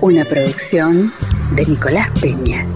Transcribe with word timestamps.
Una 0.00 0.24
producción 0.24 1.12
de 1.54 1.64
Nicolás 1.66 2.10
Peña. 2.20 2.66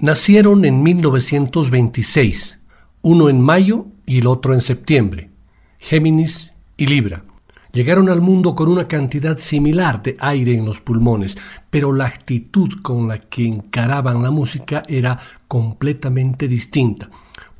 Nacieron 0.00 0.64
en 0.64 0.82
1926, 0.82 2.60
uno 3.02 3.28
en 3.28 3.40
mayo 3.40 3.86
y 4.04 4.18
el 4.18 4.26
otro 4.26 4.52
en 4.52 4.60
septiembre, 4.60 5.30
Géminis 5.78 6.52
y 6.76 6.86
Libra. 6.86 7.24
Llegaron 7.72 8.10
al 8.10 8.20
mundo 8.20 8.54
con 8.54 8.68
una 8.68 8.86
cantidad 8.86 9.38
similar 9.38 10.02
de 10.02 10.14
aire 10.20 10.54
en 10.54 10.66
los 10.66 10.82
pulmones, 10.82 11.38
pero 11.70 11.94
la 11.94 12.04
actitud 12.04 12.68
con 12.82 13.08
la 13.08 13.16
que 13.18 13.46
encaraban 13.46 14.22
la 14.22 14.30
música 14.30 14.82
era 14.88 15.18
completamente 15.48 16.48
distinta. 16.48 17.08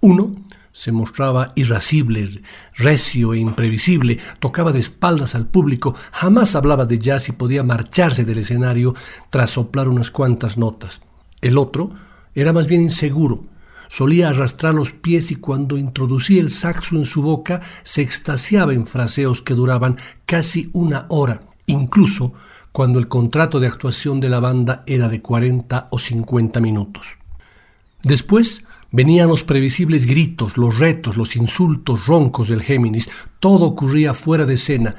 Uno 0.03 0.37
se 0.71 0.93
mostraba 0.93 1.53
irascible, 1.55 2.43
recio 2.77 3.33
e 3.33 3.39
imprevisible, 3.39 4.19
tocaba 4.39 4.73
de 4.73 4.81
espaldas 4.81 5.35
al 5.35 5.47
público, 5.47 5.95
jamás 6.13 6.57
hablaba 6.57 6.85
de 6.85 6.99
jazz 6.99 7.31
y 7.31 7.33
podía 7.33 7.63
marcharse 7.63 8.27
del 8.27 8.39
escenario 8.39 8.95
tras 9.31 9.53
soplar 9.53 9.89
unas 9.89 10.11
cuantas 10.11 10.59
notas. 10.59 11.01
El 11.41 11.57
otro 11.57 11.91
era 12.35 12.53
más 12.53 12.67
bien 12.67 12.83
inseguro. 12.83 13.45
Solía 13.93 14.31
arrastrar 14.31 14.73
los 14.73 14.93
pies 14.93 15.31
y 15.33 15.35
cuando 15.35 15.77
introducía 15.77 16.41
el 16.41 16.49
saxo 16.49 16.97
en 16.97 17.05
su 17.05 17.21
boca 17.21 17.61
se 17.83 18.01
extasiaba 18.01 18.73
en 18.73 18.87
fraseos 18.87 19.43
que 19.43 19.53
duraban 19.53 19.99
casi 20.25 20.71
una 20.73 21.05
hora, 21.11 21.43
incluso 21.67 22.33
cuando 22.73 22.99
el 22.99 23.07
contrato 23.07 23.61
de 23.61 23.67
actuación 23.67 24.19
de 24.19 24.31
la 24.31 24.41
banda 24.41 24.83
era 24.87 25.11
de 25.11 25.21
40 25.21 25.89
o 25.91 25.99
50 25.99 26.59
minutos. 26.61 27.19
Después 28.03 28.65
venían 28.93 29.29
los 29.29 29.45
previsibles 29.45 30.07
gritos, 30.07 30.57
los 30.57 30.79
retos, 30.79 31.19
los 31.19 31.37
insultos 31.37 32.07
roncos 32.07 32.49
del 32.49 32.63
Géminis, 32.63 33.11
todo 33.41 33.67
ocurría 33.67 34.15
fuera 34.15 34.47
de 34.47 34.55
escena, 34.55 34.95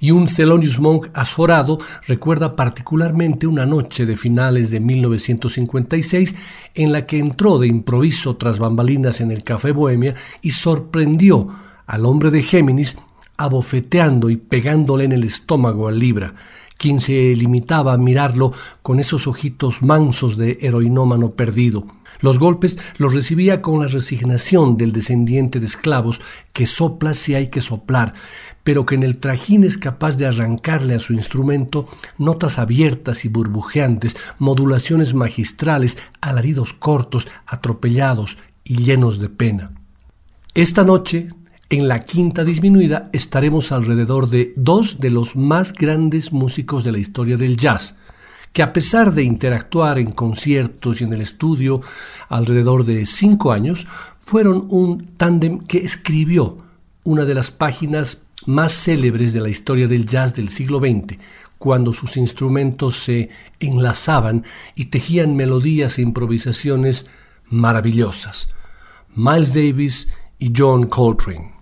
y 0.00 0.10
un 0.10 0.26
Thelonious 0.26 0.80
Monk 0.80 1.08
azorado 1.14 1.78
recuerda 2.06 2.54
particularmente 2.54 3.46
una 3.46 3.66
noche 3.66 4.06
de 4.06 4.16
finales 4.16 4.70
de 4.70 4.80
1956 4.80 6.34
en 6.74 6.92
la 6.92 7.02
que 7.02 7.18
entró 7.18 7.58
de 7.58 7.66
improviso 7.66 8.36
tras 8.36 8.58
bambalinas 8.58 9.20
en 9.20 9.30
el 9.30 9.44
Café 9.44 9.72
Bohemia 9.72 10.14
y 10.42 10.50
sorprendió 10.50 11.48
al 11.86 12.06
hombre 12.06 12.30
de 12.30 12.42
Géminis 12.42 12.96
abofeteando 13.36 14.30
y 14.30 14.36
pegándole 14.36 15.04
en 15.04 15.12
el 15.12 15.24
estómago 15.24 15.88
al 15.88 15.98
Libra, 15.98 16.34
quien 16.78 17.00
se 17.00 17.36
limitaba 17.36 17.92
a 17.92 17.98
mirarlo 17.98 18.52
con 18.82 19.00
esos 19.00 19.26
ojitos 19.26 19.82
mansos 19.82 20.38
de 20.38 20.58
heroinómano 20.62 21.32
perdido. 21.32 21.86
Los 22.20 22.38
golpes 22.38 22.78
los 22.96 23.14
recibía 23.14 23.62
con 23.62 23.80
la 23.80 23.86
resignación 23.86 24.76
del 24.76 24.92
descendiente 24.92 25.60
de 25.60 25.66
esclavos 25.66 26.20
que 26.52 26.66
sopla 26.66 27.14
si 27.14 27.34
hay 27.34 27.48
que 27.48 27.60
soplar, 27.60 28.14
pero 28.64 28.86
que 28.86 28.96
en 28.96 29.02
el 29.02 29.18
trajín 29.18 29.64
es 29.64 29.78
capaz 29.78 30.16
de 30.16 30.26
arrancarle 30.26 30.94
a 30.94 30.98
su 30.98 31.12
instrumento 31.12 31.86
notas 32.16 32.58
abiertas 32.58 33.24
y 33.24 33.28
burbujeantes, 33.28 34.16
modulaciones 34.38 35.14
magistrales, 35.14 35.98
alaridos 36.20 36.72
cortos, 36.72 37.28
atropellados 37.46 38.38
y 38.64 38.78
llenos 38.78 39.18
de 39.18 39.28
pena. 39.28 39.70
Esta 40.54 40.82
noche, 40.82 41.28
en 41.70 41.86
la 41.86 42.00
quinta 42.00 42.44
disminuida, 42.44 43.10
estaremos 43.12 43.72
alrededor 43.72 44.30
de 44.30 44.54
dos 44.56 45.00
de 45.00 45.10
los 45.10 45.36
más 45.36 45.72
grandes 45.74 46.32
músicos 46.32 46.82
de 46.84 46.92
la 46.92 46.98
historia 46.98 47.36
del 47.36 47.58
jazz, 47.58 47.96
que 48.54 48.62
a 48.62 48.72
pesar 48.72 49.12
de 49.12 49.22
interactuar 49.22 49.98
en 49.98 50.12
conciertos 50.12 51.00
y 51.00 51.04
en 51.04 51.12
el 51.12 51.20
estudio 51.20 51.82
alrededor 52.30 52.86
de 52.86 53.04
cinco 53.04 53.52
años, 53.52 53.86
fueron 54.18 54.66
un 54.70 55.06
tándem 55.16 55.58
que 55.60 55.78
escribió 55.78 56.56
una 57.04 57.26
de 57.26 57.34
las 57.34 57.50
páginas 57.50 58.22
más 58.46 58.72
célebres 58.72 59.34
de 59.34 59.40
la 59.40 59.50
historia 59.50 59.88
del 59.88 60.06
jazz 60.06 60.34
del 60.34 60.48
siglo 60.48 60.78
XX, 60.78 61.18
cuando 61.58 61.92
sus 61.92 62.16
instrumentos 62.16 62.96
se 62.96 63.28
enlazaban 63.60 64.44
y 64.74 64.86
tejían 64.86 65.36
melodías 65.36 65.98
e 65.98 66.02
improvisaciones 66.02 67.06
maravillosas. 67.50 68.54
Miles 69.14 69.52
Davis 69.52 70.08
John 70.40 70.88
Coltrane. 70.88 71.52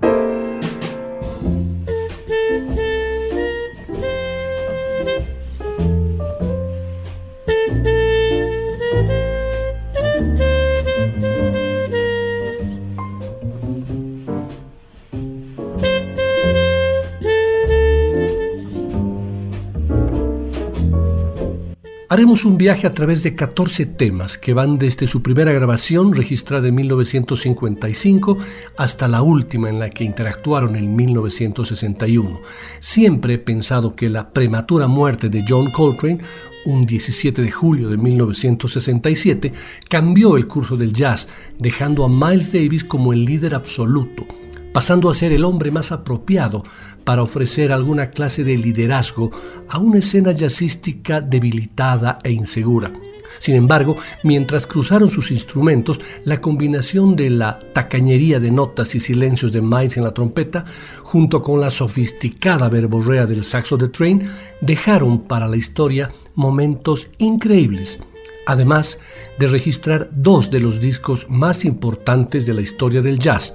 Haremos 22.17 22.47
un 22.47 22.57
viaje 22.57 22.87
a 22.87 22.95
través 22.95 23.23
de 23.25 23.37
14 23.37 23.85
temas 23.85 24.39
que 24.39 24.55
van 24.55 24.79
desde 24.79 25.07
su 25.07 25.23
primera 25.23 25.53
grabación 25.53 26.15
registrada 26.15 26.67
en 26.67 26.75
1955 26.77 28.39
hasta 28.79 29.07
la 29.07 29.21
última 29.21 29.69
en 29.69 29.79
la 29.79 29.91
que 29.91 30.05
interactuaron 30.05 30.77
en 30.77 30.97
1961. 30.97 32.41
Siempre 32.79 33.35
he 33.35 33.39
pensado 33.39 33.95
que 33.95 34.09
la 34.09 34.31
prematura 34.31 34.89
muerte 34.89 35.29
de 35.29 35.45
John 35.47 35.71
Coltrane, 35.71 36.21
un 36.65 36.87
17 36.87 37.43
de 37.43 37.51
julio 37.51 37.91
de 37.91 37.99
1967, 37.99 39.53
cambió 39.87 40.39
el 40.39 40.47
curso 40.47 40.79
del 40.79 40.95
jazz, 40.95 41.29
dejando 41.59 42.03
a 42.03 42.09
Miles 42.09 42.51
Davis 42.51 42.83
como 42.83 43.13
el 43.13 43.27
líder 43.27 43.55
absoluto, 43.55 44.27
pasando 44.73 45.11
a 45.11 45.15
ser 45.15 45.33
el 45.33 45.45
hombre 45.45 45.71
más 45.71 45.93
apropiado 45.93 46.63
para 47.07 47.23
ofrecer 47.23 47.71
alguna 47.73 48.11
clase 48.11 48.43
de 48.43 48.59
liderazgo 48.59 49.31
a 49.69 49.79
una 49.79 50.01
escena 50.01 50.33
jazzística 50.33 51.21
debilitada 51.21 52.19
e 52.25 52.33
insegura. 52.33 52.91
Sin 53.39 53.55
embargo, 53.55 53.97
mientras 54.25 54.67
cruzaron 54.67 55.09
sus 55.09 55.31
instrumentos, 55.31 56.01
la 56.25 56.41
combinación 56.41 57.15
de 57.15 57.31
la 57.31 57.61
tacañería 57.73 58.41
de 58.41 58.51
notas 58.51 58.97
y 58.97 59.01
silencios 59.01 59.53
de 59.53 59.63
Miles 59.63 59.97
en 59.97 60.03
la 60.03 60.15
trompeta, 60.15 60.65
junto 61.03 61.43
con 61.43 61.61
la 61.61 61.71
sofisticada 61.71 62.69
verborrea 62.69 63.25
del 63.25 63.45
saxo 63.45 63.77
de 63.77 63.89
Train, 63.89 64.29
dejaron 64.61 65.21
para 65.21 65.47
la 65.47 65.57
historia 65.57 66.11
momentos 66.35 67.11
increíbles, 67.19 68.01
además 68.47 68.99
de 69.39 69.47
registrar 69.47 70.11
dos 70.13 70.51
de 70.51 70.59
los 70.59 70.81
discos 70.81 71.27
más 71.29 71.65
importantes 71.65 72.47
de 72.47 72.55
la 72.55 72.63
historia 72.63 73.01
del 73.01 73.21
jazz, 73.21 73.55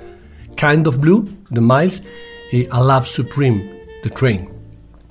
Kind 0.56 0.88
of 0.88 0.98
Blue 0.98 1.28
de 1.50 1.60
Miles 1.60 2.04
y 2.52 2.68
A 2.70 2.80
Love 2.80 3.06
Supreme 3.06 3.64
de 4.04 4.10
Train. 4.10 4.50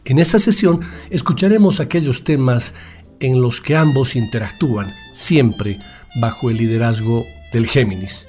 En 0.04 0.18
esta 0.18 0.38
sesión 0.38 0.80
escucharemos 1.10 1.80
aquellos 1.80 2.24
temas 2.24 2.74
en 3.20 3.40
los 3.40 3.60
que 3.60 3.76
ambos 3.76 4.16
interactúan, 4.16 4.92
siempre 5.12 5.78
bajo 6.16 6.50
el 6.50 6.56
liderazgo 6.56 7.24
del 7.52 7.66
Géminis. 7.66 8.26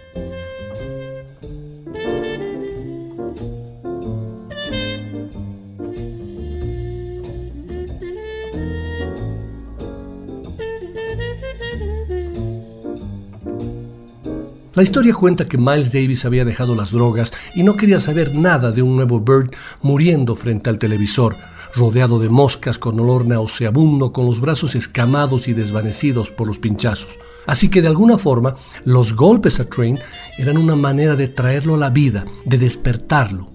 La 14.81 14.85
historia 14.85 15.13
cuenta 15.13 15.47
que 15.47 15.59
Miles 15.59 15.93
Davis 15.93 16.25
había 16.25 16.43
dejado 16.43 16.73
las 16.73 16.89
drogas 16.89 17.31
y 17.53 17.61
no 17.61 17.75
quería 17.75 17.99
saber 17.99 18.33
nada 18.33 18.71
de 18.71 18.81
un 18.81 18.95
nuevo 18.95 19.19
Bird 19.19 19.51
muriendo 19.83 20.35
frente 20.35 20.71
al 20.71 20.79
televisor, 20.79 21.37
rodeado 21.75 22.17
de 22.17 22.29
moscas 22.29 22.79
con 22.79 22.99
olor 22.99 23.27
nauseabundo, 23.27 24.11
con 24.11 24.25
los 24.25 24.41
brazos 24.41 24.73
escamados 24.73 25.47
y 25.47 25.53
desvanecidos 25.53 26.31
por 26.31 26.47
los 26.47 26.57
pinchazos. 26.57 27.19
Así 27.45 27.69
que 27.69 27.83
de 27.83 27.89
alguna 27.89 28.17
forma, 28.17 28.55
los 28.83 29.15
golpes 29.15 29.59
a 29.59 29.65
Train 29.65 29.99
eran 30.39 30.57
una 30.57 30.75
manera 30.75 31.15
de 31.15 31.27
traerlo 31.27 31.75
a 31.75 31.77
la 31.77 31.91
vida, 31.91 32.25
de 32.45 32.57
despertarlo. 32.57 33.51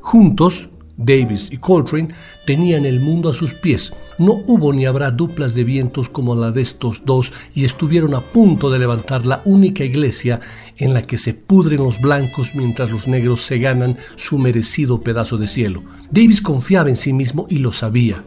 Juntos, 0.00 0.70
Davis 0.96 1.48
y 1.50 1.56
Coltrane 1.56 2.08
tenían 2.46 2.84
el 2.86 3.00
mundo 3.00 3.28
a 3.28 3.32
sus 3.32 3.54
pies. 3.54 3.92
No 4.18 4.42
hubo 4.46 4.72
ni 4.72 4.86
habrá 4.86 5.10
duplas 5.10 5.54
de 5.54 5.64
vientos 5.64 6.08
como 6.08 6.34
la 6.34 6.50
de 6.50 6.60
estos 6.60 7.04
dos 7.04 7.32
y 7.54 7.64
estuvieron 7.64 8.14
a 8.14 8.20
punto 8.20 8.70
de 8.70 8.78
levantar 8.78 9.26
la 9.26 9.42
única 9.44 9.84
iglesia 9.84 10.40
en 10.76 10.94
la 10.94 11.02
que 11.02 11.18
se 11.18 11.34
pudren 11.34 11.78
los 11.78 12.00
blancos 12.00 12.54
mientras 12.54 12.90
los 12.90 13.08
negros 13.08 13.42
se 13.42 13.58
ganan 13.58 13.98
su 14.16 14.38
merecido 14.38 15.02
pedazo 15.02 15.38
de 15.38 15.46
cielo. 15.46 15.82
Davis 16.10 16.42
confiaba 16.42 16.88
en 16.88 16.96
sí 16.96 17.12
mismo 17.12 17.46
y 17.48 17.58
lo 17.58 17.72
sabía. 17.72 18.22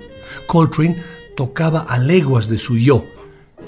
Coltrane 0.48 0.98
tocaba 1.36 1.82
a 1.82 1.98
leguas 1.98 2.50
de 2.50 2.58
su 2.58 2.78
yo 2.78 3.06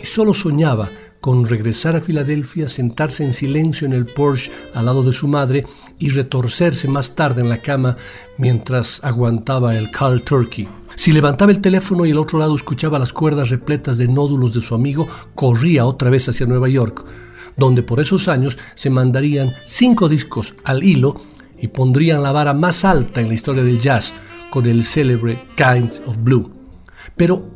y 0.01 0.05
solo 0.05 0.33
soñaba 0.33 0.89
con 1.19 1.45
regresar 1.45 1.95
a 1.95 2.01
Filadelfia, 2.01 2.67
sentarse 2.67 3.23
en 3.23 3.33
silencio 3.33 3.85
en 3.87 3.93
el 3.93 4.05
Porsche 4.05 4.51
al 4.73 4.85
lado 4.85 5.03
de 5.03 5.13
su 5.13 5.27
madre 5.27 5.65
y 5.99 6.09
retorcerse 6.09 6.87
más 6.87 7.15
tarde 7.15 7.41
en 7.41 7.49
la 7.49 7.61
cama 7.61 7.97
mientras 8.37 9.03
aguantaba 9.03 9.75
el 9.75 9.91
Carl 9.91 10.21
Turkey. 10.21 10.67
Si 10.95 11.11
levantaba 11.11 11.51
el 11.51 11.61
teléfono 11.61 12.05
y 12.05 12.11
el 12.11 12.17
otro 12.17 12.39
lado 12.39 12.55
escuchaba 12.55 12.99
las 12.99 13.13
cuerdas 13.13 13.49
repletas 13.49 13.97
de 13.97 14.07
nódulos 14.07 14.53
de 14.53 14.61
su 14.61 14.73
amigo, 14.73 15.07
corría 15.35 15.85
otra 15.85 16.09
vez 16.09 16.27
hacia 16.27 16.47
Nueva 16.47 16.69
York, 16.69 17.05
donde 17.55 17.83
por 17.83 17.99
esos 17.99 18.27
años 18.27 18.57
se 18.73 18.89
mandarían 18.89 19.49
cinco 19.65 20.09
discos 20.09 20.55
al 20.63 20.83
hilo 20.83 21.15
y 21.59 21.67
pondrían 21.67 22.23
la 22.23 22.31
vara 22.31 22.53
más 22.53 22.85
alta 22.85 23.21
en 23.21 23.27
la 23.27 23.33
historia 23.33 23.63
del 23.63 23.79
jazz 23.79 24.13
con 24.49 24.65
el 24.65 24.83
célebre 24.83 25.37
Kinds 25.55 26.01
of 26.05 26.17
Blue. 26.17 26.51
Pero 27.15 27.47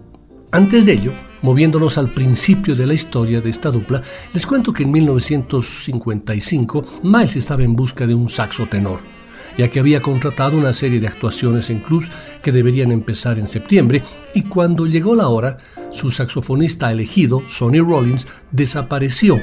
antes 0.51 0.85
de 0.85 0.93
ello, 0.93 1.13
Moviéndonos 1.41 1.97
al 1.97 2.09
principio 2.09 2.75
de 2.75 2.85
la 2.85 2.93
historia 2.93 3.41
de 3.41 3.49
esta 3.49 3.71
dupla, 3.71 4.01
les 4.33 4.45
cuento 4.45 4.71
que 4.71 4.83
en 4.83 4.91
1955 4.91 6.85
Miles 7.03 7.35
estaba 7.35 7.63
en 7.63 7.73
busca 7.73 8.05
de 8.05 8.13
un 8.13 8.29
saxo 8.29 8.67
tenor, 8.67 8.99
ya 9.57 9.67
que 9.69 9.79
había 9.79 10.01
contratado 10.01 10.57
una 10.57 10.71
serie 10.71 10.99
de 10.99 11.07
actuaciones 11.07 11.71
en 11.71 11.79
clubs 11.79 12.11
que 12.43 12.51
deberían 12.51 12.91
empezar 12.91 13.39
en 13.39 13.47
septiembre 13.47 14.03
y 14.35 14.43
cuando 14.43 14.85
llegó 14.85 15.15
la 15.15 15.29
hora, 15.29 15.57
su 15.89 16.11
saxofonista 16.11 16.91
elegido, 16.91 17.41
Sonny 17.47 17.79
Rollins, 17.79 18.27
desapareció 18.51 19.41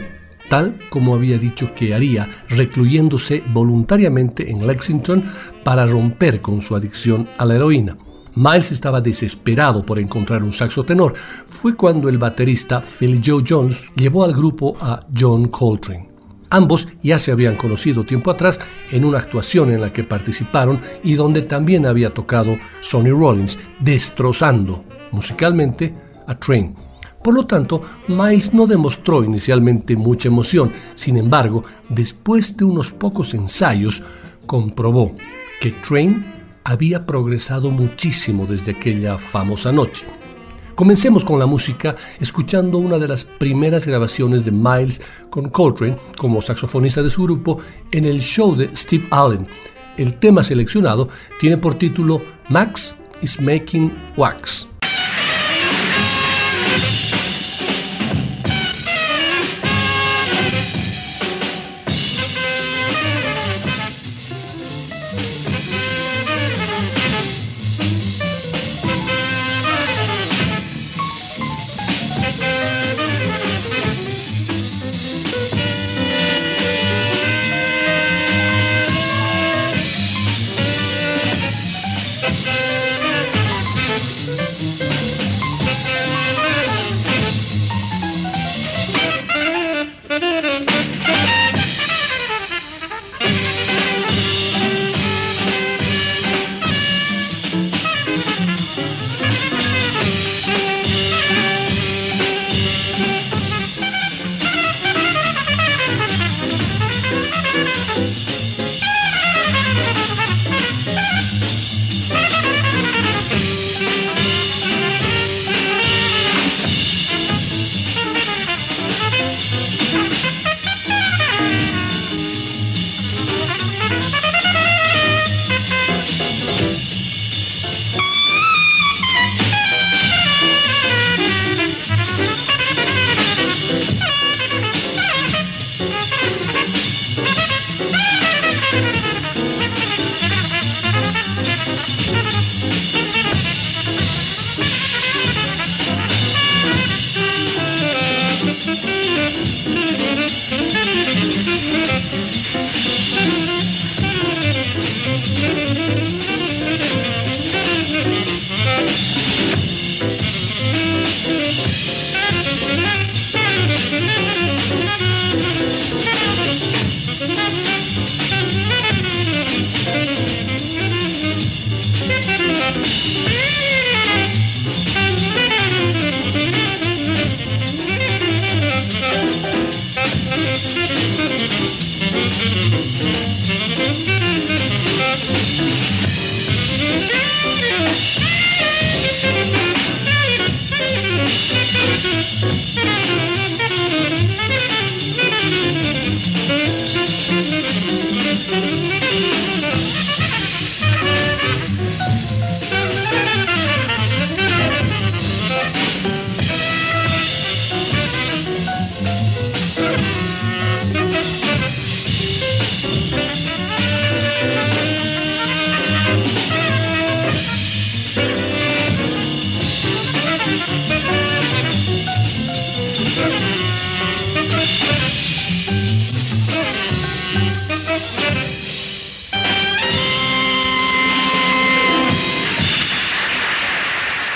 tal 0.49 0.79
como 0.91 1.15
había 1.15 1.39
dicho 1.39 1.75
que 1.75 1.95
haría, 1.95 2.29
recluyéndose 2.49 3.43
voluntariamente 3.53 4.51
en 4.51 4.67
Lexington 4.67 5.25
para 5.65 5.87
romper 5.87 6.41
con 6.41 6.61
su 6.61 6.75
adicción 6.75 7.29
a 7.39 7.45
la 7.45 7.57
heroína. 7.57 7.97
Miles 8.39 8.71
estaba 8.71 9.01
desesperado 9.01 9.85
por 9.85 9.99
encontrar 9.99 10.45
un 10.45 10.53
saxo 10.53 10.85
tenor. 10.85 11.13
Fue 11.17 11.75
cuando 11.75 12.09
el 12.09 12.19
baterista 12.19 12.81
Phil 12.81 13.21
Joe 13.25 13.43
Jones 13.47 13.91
llevó 13.97 14.23
al 14.23 14.33
grupo 14.33 14.77
a 14.81 15.01
John 15.13 15.49
Coltrane. 15.49 16.09
Ambos 16.51 16.87
ya 17.03 17.19
se 17.19 17.33
habían 17.33 17.57
conocido 17.57 18.05
tiempo 18.05 18.31
atrás 18.31 18.61
en 18.93 19.05
una 19.05 19.19
actuación 19.19 19.73
en 19.73 19.81
la 19.81 19.93
que 19.93 20.05
participaron 20.05 20.81
y 21.03 21.15
donde 21.15 21.43
también 21.43 21.85
había 21.85 22.15
tocado 22.15 22.57
Sonny 22.79 23.11
Rollins, 23.11 23.59
destrozando 23.81 24.85
musicalmente 25.11 25.93
a 26.29 26.39
Train. 26.39 26.77
Por 27.25 27.35
lo 27.35 27.45
tanto, 27.45 27.83
Miles 28.07 28.55
no 28.55 28.69
demostró 28.69 29.25
inicialmente 29.25 29.97
mucha 29.97 30.29
emoción, 30.29 30.71
sin 30.95 31.17
embargo, 31.17 31.65
después 31.89 32.57
de 32.57 32.65
unos 32.67 32.93
pocos 32.93 33.35
ensayos, 33.35 34.05
comprobó 34.47 35.13
que 35.61 35.73
Train 35.73 36.38
había 36.69 37.07
progresado 37.07 37.71
muchísimo 37.71 38.47
desde 38.47 38.73
aquella 38.73 39.17
famosa 39.17 39.73
noche. 39.73 40.05
Comencemos 40.75 41.25
con 41.25 41.39
la 41.39 41.47
música 41.47 41.95
escuchando 42.21 42.77
una 42.77 42.99
de 42.99 43.09
las 43.09 43.25
primeras 43.25 43.87
grabaciones 43.87 44.45
de 44.45 44.51
Miles 44.51 45.01
con 45.31 45.49
Coltrane 45.49 45.97
como 46.19 46.43
saxofonista 46.43 47.03
de 47.03 47.09
su 47.09 47.23
grupo 47.23 47.59
en 47.91 48.05
el 48.05 48.21
show 48.21 48.55
de 48.55 48.69
Steve 48.77 49.07
Allen. 49.11 49.47
El 49.97 50.15
tema 50.17 50.45
seleccionado 50.45 51.09
tiene 51.41 51.57
por 51.57 51.75
título 51.77 52.23
Max 52.51 52.97
is 53.23 53.41
Making 53.41 53.91
Wax. 54.19 54.69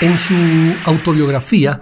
En 0.03 0.17
su 0.17 0.35
autobiografía, 0.83 1.79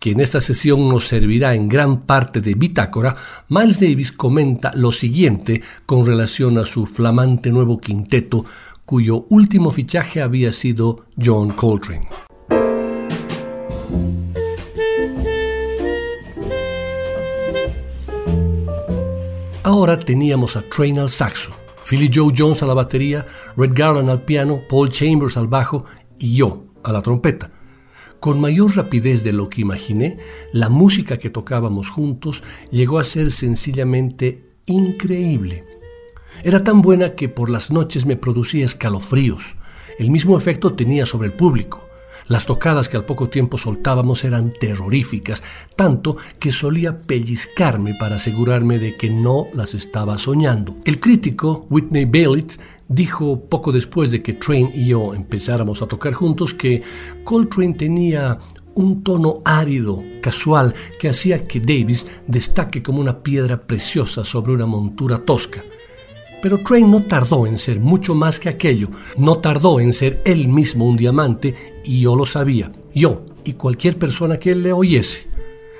que 0.00 0.10
en 0.10 0.20
esta 0.20 0.40
sesión 0.40 0.88
nos 0.88 1.06
servirá 1.06 1.54
en 1.54 1.68
gran 1.68 2.00
parte 2.00 2.40
de 2.40 2.54
bitácora, 2.54 3.14
Miles 3.48 3.78
Davis 3.78 4.10
comenta 4.10 4.72
lo 4.74 4.90
siguiente 4.90 5.62
con 5.86 6.04
relación 6.04 6.58
a 6.58 6.64
su 6.64 6.84
flamante 6.84 7.52
nuevo 7.52 7.78
quinteto, 7.78 8.44
cuyo 8.84 9.24
último 9.30 9.70
fichaje 9.70 10.20
había 10.20 10.52
sido 10.52 11.06
John 11.16 11.50
Coltrane. 11.50 12.08
Ahora 19.62 19.96
teníamos 19.96 20.56
a 20.56 20.62
Train 20.62 20.98
al 20.98 21.08
saxo, 21.08 21.52
Philly 21.88 22.10
Joe 22.12 22.34
Jones 22.36 22.64
a 22.64 22.66
la 22.66 22.74
batería, 22.74 23.24
Red 23.56 23.74
Garland 23.74 24.10
al 24.10 24.24
piano, 24.24 24.62
Paul 24.68 24.88
Chambers 24.88 25.36
al 25.36 25.46
bajo 25.46 25.84
y 26.18 26.34
yo 26.34 26.64
a 26.82 26.90
la 26.90 27.00
trompeta. 27.00 27.59
Con 28.20 28.38
mayor 28.38 28.76
rapidez 28.76 29.24
de 29.24 29.32
lo 29.32 29.48
que 29.48 29.62
imaginé, 29.62 30.18
la 30.52 30.68
música 30.68 31.18
que 31.18 31.30
tocábamos 31.30 31.88
juntos 31.88 32.44
llegó 32.70 32.98
a 32.98 33.04
ser 33.04 33.30
sencillamente 33.30 34.44
increíble. 34.66 35.64
Era 36.44 36.62
tan 36.62 36.82
buena 36.82 37.14
que 37.14 37.30
por 37.30 37.48
las 37.48 37.70
noches 37.70 38.04
me 38.04 38.16
producía 38.16 38.66
escalofríos. 38.66 39.56
El 39.98 40.10
mismo 40.10 40.36
efecto 40.36 40.74
tenía 40.74 41.06
sobre 41.06 41.28
el 41.28 41.34
público. 41.34 41.89
Las 42.28 42.46
tocadas 42.46 42.88
que 42.88 42.96
al 42.96 43.04
poco 43.04 43.28
tiempo 43.28 43.58
soltábamos 43.58 44.24
eran 44.24 44.52
terroríficas, 44.58 45.42
tanto 45.76 46.16
que 46.38 46.52
solía 46.52 47.00
pellizcarme 47.00 47.94
para 47.94 48.16
asegurarme 48.16 48.78
de 48.78 48.96
que 48.96 49.10
no 49.10 49.46
las 49.54 49.74
estaba 49.74 50.18
soñando. 50.18 50.76
El 50.84 51.00
crítico 51.00 51.66
Whitney 51.70 52.04
Bailitz 52.04 52.58
dijo 52.88 53.40
poco 53.48 53.72
después 53.72 54.10
de 54.10 54.22
que 54.22 54.34
Train 54.34 54.70
y 54.74 54.86
yo 54.86 55.14
empezáramos 55.14 55.80
a 55.82 55.86
tocar 55.86 56.12
juntos 56.12 56.54
que 56.54 56.82
Coltrane 57.24 57.74
tenía 57.74 58.38
un 58.74 59.02
tono 59.02 59.42
árido, 59.44 60.02
casual, 60.22 60.74
que 60.98 61.08
hacía 61.08 61.42
que 61.42 61.60
Davis 61.60 62.06
destaque 62.26 62.82
como 62.82 63.00
una 63.00 63.22
piedra 63.22 63.60
preciosa 63.66 64.24
sobre 64.24 64.52
una 64.52 64.66
montura 64.66 65.18
tosca. 65.18 65.62
Pero 66.42 66.58
Train 66.58 66.90
no 66.90 67.02
tardó 67.02 67.46
en 67.46 67.58
ser 67.58 67.80
mucho 67.80 68.14
más 68.14 68.40
que 68.40 68.48
aquello, 68.48 68.88
no 69.18 69.38
tardó 69.38 69.78
en 69.78 69.92
ser 69.92 70.22
él 70.24 70.48
mismo 70.48 70.86
un 70.86 70.96
diamante 70.96 71.54
y 71.84 72.00
yo 72.00 72.16
lo 72.16 72.26
sabía, 72.26 72.70
yo 72.94 73.24
y 73.44 73.54
cualquier 73.54 73.98
persona 73.98 74.38
que 74.38 74.54
le 74.54 74.72
oyese. 74.72 75.26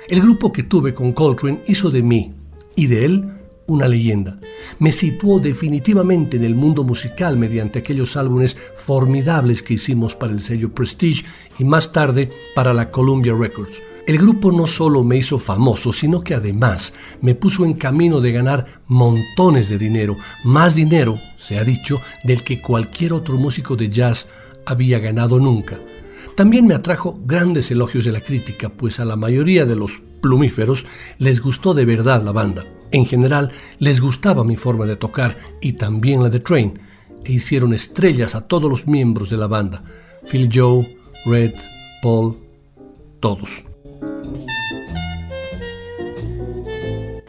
El 0.07 0.21
grupo 0.21 0.51
que 0.51 0.63
tuve 0.63 0.93
con 0.93 1.13
Coltrane 1.13 1.61
hizo 1.67 1.89
de 1.89 2.03
mí 2.03 2.33
y 2.75 2.87
de 2.87 3.05
él 3.05 3.31
una 3.67 3.87
leyenda. 3.87 4.39
Me 4.79 4.91
situó 4.91 5.39
definitivamente 5.39 6.37
en 6.37 6.43
el 6.43 6.55
mundo 6.55 6.83
musical 6.83 7.37
mediante 7.37 7.79
aquellos 7.79 8.17
álbumes 8.17 8.57
formidables 8.75 9.61
que 9.61 9.75
hicimos 9.75 10.15
para 10.15 10.33
el 10.33 10.41
sello 10.41 10.73
Prestige 10.73 11.25
y 11.57 11.63
más 11.63 11.91
tarde 11.93 12.29
para 12.53 12.73
la 12.73 12.91
Columbia 12.91 13.33
Records. 13.33 13.81
El 14.07 14.17
grupo 14.17 14.51
no 14.51 14.65
solo 14.65 15.03
me 15.03 15.17
hizo 15.17 15.37
famoso, 15.37 15.93
sino 15.93 16.21
que 16.21 16.33
además 16.33 16.93
me 17.21 17.35
puso 17.35 17.65
en 17.65 17.73
camino 17.73 18.19
de 18.19 18.31
ganar 18.31 18.65
montones 18.87 19.69
de 19.69 19.77
dinero, 19.77 20.17
más 20.43 20.75
dinero, 20.75 21.19
se 21.37 21.59
ha 21.59 21.63
dicho, 21.63 22.01
del 22.23 22.43
que 22.43 22.61
cualquier 22.61 23.13
otro 23.13 23.37
músico 23.37 23.75
de 23.75 23.89
jazz 23.89 24.29
había 24.65 24.99
ganado 24.99 25.39
nunca. 25.39 25.79
También 26.35 26.65
me 26.65 26.75
atrajo 26.75 27.19
grandes 27.25 27.71
elogios 27.71 28.05
de 28.05 28.11
la 28.11 28.21
crítica, 28.21 28.69
pues 28.69 28.99
a 28.99 29.05
la 29.05 29.15
mayoría 29.15 29.65
de 29.65 29.75
los 29.75 29.99
plumíferos 30.21 30.85
les 31.17 31.41
gustó 31.41 31.73
de 31.73 31.85
verdad 31.85 32.23
la 32.23 32.31
banda. 32.31 32.65
En 32.91 33.05
general, 33.05 33.51
les 33.79 34.01
gustaba 34.01 34.43
mi 34.43 34.55
forma 34.55 34.85
de 34.85 34.95
tocar 34.95 35.37
y 35.61 35.73
también 35.73 36.23
la 36.23 36.29
de 36.29 36.39
Train, 36.39 36.79
e 37.23 37.33
hicieron 37.33 37.73
estrellas 37.73 38.35
a 38.35 38.47
todos 38.47 38.69
los 38.69 38.87
miembros 38.87 39.29
de 39.29 39.37
la 39.37 39.47
banda, 39.47 39.83
Phil 40.29 40.49
Joe, 40.51 40.97
Red, 41.25 41.53
Paul, 42.01 42.37
todos. 43.19 43.65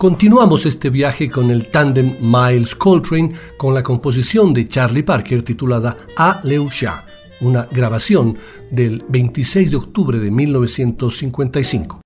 Continuamos 0.02 0.66
este 0.66 0.90
viaje 0.90 1.30
con 1.30 1.50
el 1.50 1.68
tándem 1.68 2.16
Miles 2.20 2.74
Coltrane 2.74 3.32
con 3.56 3.72
la 3.72 3.84
composición 3.84 4.52
de 4.52 4.66
Charlie 4.66 5.04
Parker 5.04 5.44
titulada 5.44 5.96
A 6.16 6.40
Shah, 6.44 7.06
una 7.42 7.68
grabación 7.70 8.36
del 8.70 9.04
26 9.08 9.70
de 9.70 9.76
octubre 9.76 10.18
de 10.18 10.30
1955. 10.30 12.00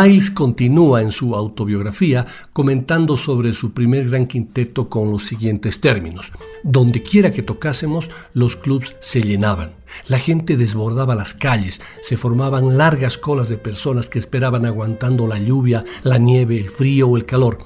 Miles 0.00 0.30
continúa 0.30 1.02
en 1.02 1.10
su 1.10 1.34
autobiografía 1.34 2.26
comentando 2.54 3.18
sobre 3.18 3.52
su 3.52 3.74
primer 3.74 4.08
gran 4.08 4.26
quinteto 4.26 4.88
con 4.88 5.10
los 5.10 5.24
siguientes 5.24 5.80
términos. 5.80 6.32
Donde 6.62 7.02
quiera 7.02 7.32
que 7.32 7.42
tocásemos, 7.42 8.10
los 8.32 8.56
clubs 8.56 8.96
se 9.00 9.22
llenaban. 9.22 9.74
La 10.08 10.18
gente 10.18 10.56
desbordaba 10.56 11.14
las 11.14 11.34
calles, 11.34 11.82
se 12.02 12.16
formaban 12.16 12.78
largas 12.78 13.18
colas 13.18 13.50
de 13.50 13.58
personas 13.58 14.08
que 14.08 14.18
esperaban 14.18 14.64
aguantando 14.64 15.26
la 15.26 15.38
lluvia, 15.38 15.84
la 16.02 16.16
nieve, 16.16 16.56
el 16.56 16.70
frío 16.70 17.08
o 17.08 17.16
el 17.18 17.26
calor. 17.26 17.58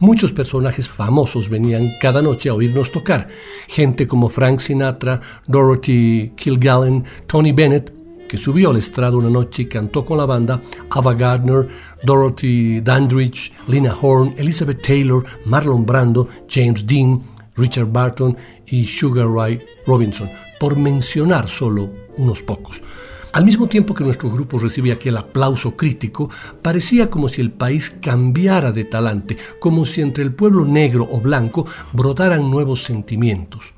Muchos 0.00 0.34
personajes 0.34 0.88
famosos 0.88 1.48
venían 1.48 1.90
cada 2.02 2.20
noche 2.20 2.50
a 2.50 2.54
oírnos 2.54 2.92
tocar, 2.92 3.28
gente 3.68 4.06
como 4.06 4.28
Frank 4.28 4.60
Sinatra, 4.60 5.20
Dorothy 5.46 6.32
Kilgallen, 6.36 7.04
Tony 7.26 7.52
Bennett, 7.52 7.99
que 8.30 8.38
subió 8.38 8.70
al 8.70 8.76
estrado 8.76 9.18
una 9.18 9.28
noche 9.28 9.62
y 9.62 9.66
cantó 9.66 10.04
con 10.04 10.16
la 10.16 10.24
banda, 10.24 10.62
Ava 10.90 11.14
Gardner, 11.14 11.66
Dorothy 12.04 12.80
Dandridge, 12.80 13.52
Lina 13.66 13.92
Horne, 14.00 14.36
Elizabeth 14.38 14.80
Taylor, 14.80 15.24
Marlon 15.46 15.84
Brando, 15.84 16.28
James 16.48 16.86
Dean, 16.86 17.20
Richard 17.56 17.90
Barton 17.90 18.36
y 18.68 18.86
Sugar 18.86 19.26
Ray 19.26 19.58
Robinson, 19.84 20.30
por 20.60 20.76
mencionar 20.78 21.48
solo 21.48 21.90
unos 22.18 22.40
pocos. 22.42 22.84
Al 23.32 23.44
mismo 23.44 23.66
tiempo 23.66 23.94
que 23.94 24.04
nuestro 24.04 24.30
grupo 24.30 24.60
recibía 24.60 24.94
aquel 24.94 25.16
aplauso 25.16 25.76
crítico, 25.76 26.30
parecía 26.62 27.10
como 27.10 27.28
si 27.28 27.40
el 27.40 27.50
país 27.50 27.90
cambiara 28.00 28.70
de 28.70 28.84
talante, 28.84 29.38
como 29.58 29.84
si 29.84 30.02
entre 30.02 30.22
el 30.22 30.32
pueblo 30.32 30.64
negro 30.64 31.08
o 31.10 31.20
blanco 31.20 31.66
brotaran 31.92 32.48
nuevos 32.48 32.84
sentimientos. 32.84 33.74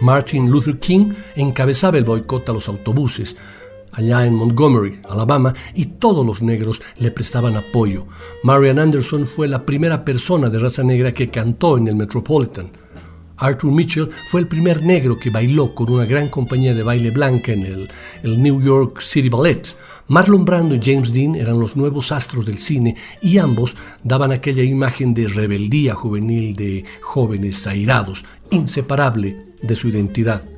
Martin 0.00 0.50
Luther 0.50 0.78
King 0.78 1.12
encabezaba 1.36 1.98
el 1.98 2.04
boicot 2.04 2.48
a 2.48 2.52
los 2.52 2.68
autobuses 2.68 3.36
allá 3.94 4.26
en 4.26 4.34
Montgomery, 4.34 5.00
Alabama, 5.08 5.54
y 5.74 5.86
todos 5.86 6.26
los 6.26 6.42
negros 6.42 6.82
le 6.98 7.10
prestaban 7.10 7.56
apoyo. 7.56 8.06
Marian 8.42 8.78
Anderson 8.78 9.26
fue 9.26 9.48
la 9.48 9.64
primera 9.64 10.04
persona 10.04 10.48
de 10.48 10.58
raza 10.58 10.82
negra 10.82 11.12
que 11.12 11.28
cantó 11.28 11.78
en 11.78 11.88
el 11.88 11.94
Metropolitan. 11.94 12.70
Arthur 13.36 13.72
Mitchell 13.72 14.10
fue 14.30 14.40
el 14.40 14.48
primer 14.48 14.82
negro 14.82 15.16
que 15.16 15.30
bailó 15.30 15.74
con 15.74 15.90
una 15.90 16.04
gran 16.04 16.28
compañía 16.28 16.72
de 16.72 16.84
baile 16.84 17.10
blanca 17.10 17.52
en 17.52 17.64
el, 17.64 17.88
el, 18.22 18.40
New 18.40 18.62
York 18.62 19.00
City 19.00 19.28
Ballet. 19.28 19.76
Marlon 20.06 20.44
Brando 20.44 20.74
y 20.74 20.80
James 20.82 21.12
Dean 21.12 21.34
eran 21.34 21.58
los 21.58 21.76
nuevos 21.76 22.12
astros 22.12 22.46
del 22.46 22.58
cine 22.58 22.96
y 23.22 23.38
ambos 23.38 23.76
daban 24.04 24.30
aquella 24.30 24.62
imagen 24.62 25.14
de 25.14 25.26
rebeldía 25.26 25.94
juvenil 25.94 26.54
de 26.54 26.84
jóvenes 27.00 27.66
airados, 27.66 28.24
inseparable 28.50 29.53
de 29.66 29.76
su 29.76 29.88
identidad. 29.88 30.48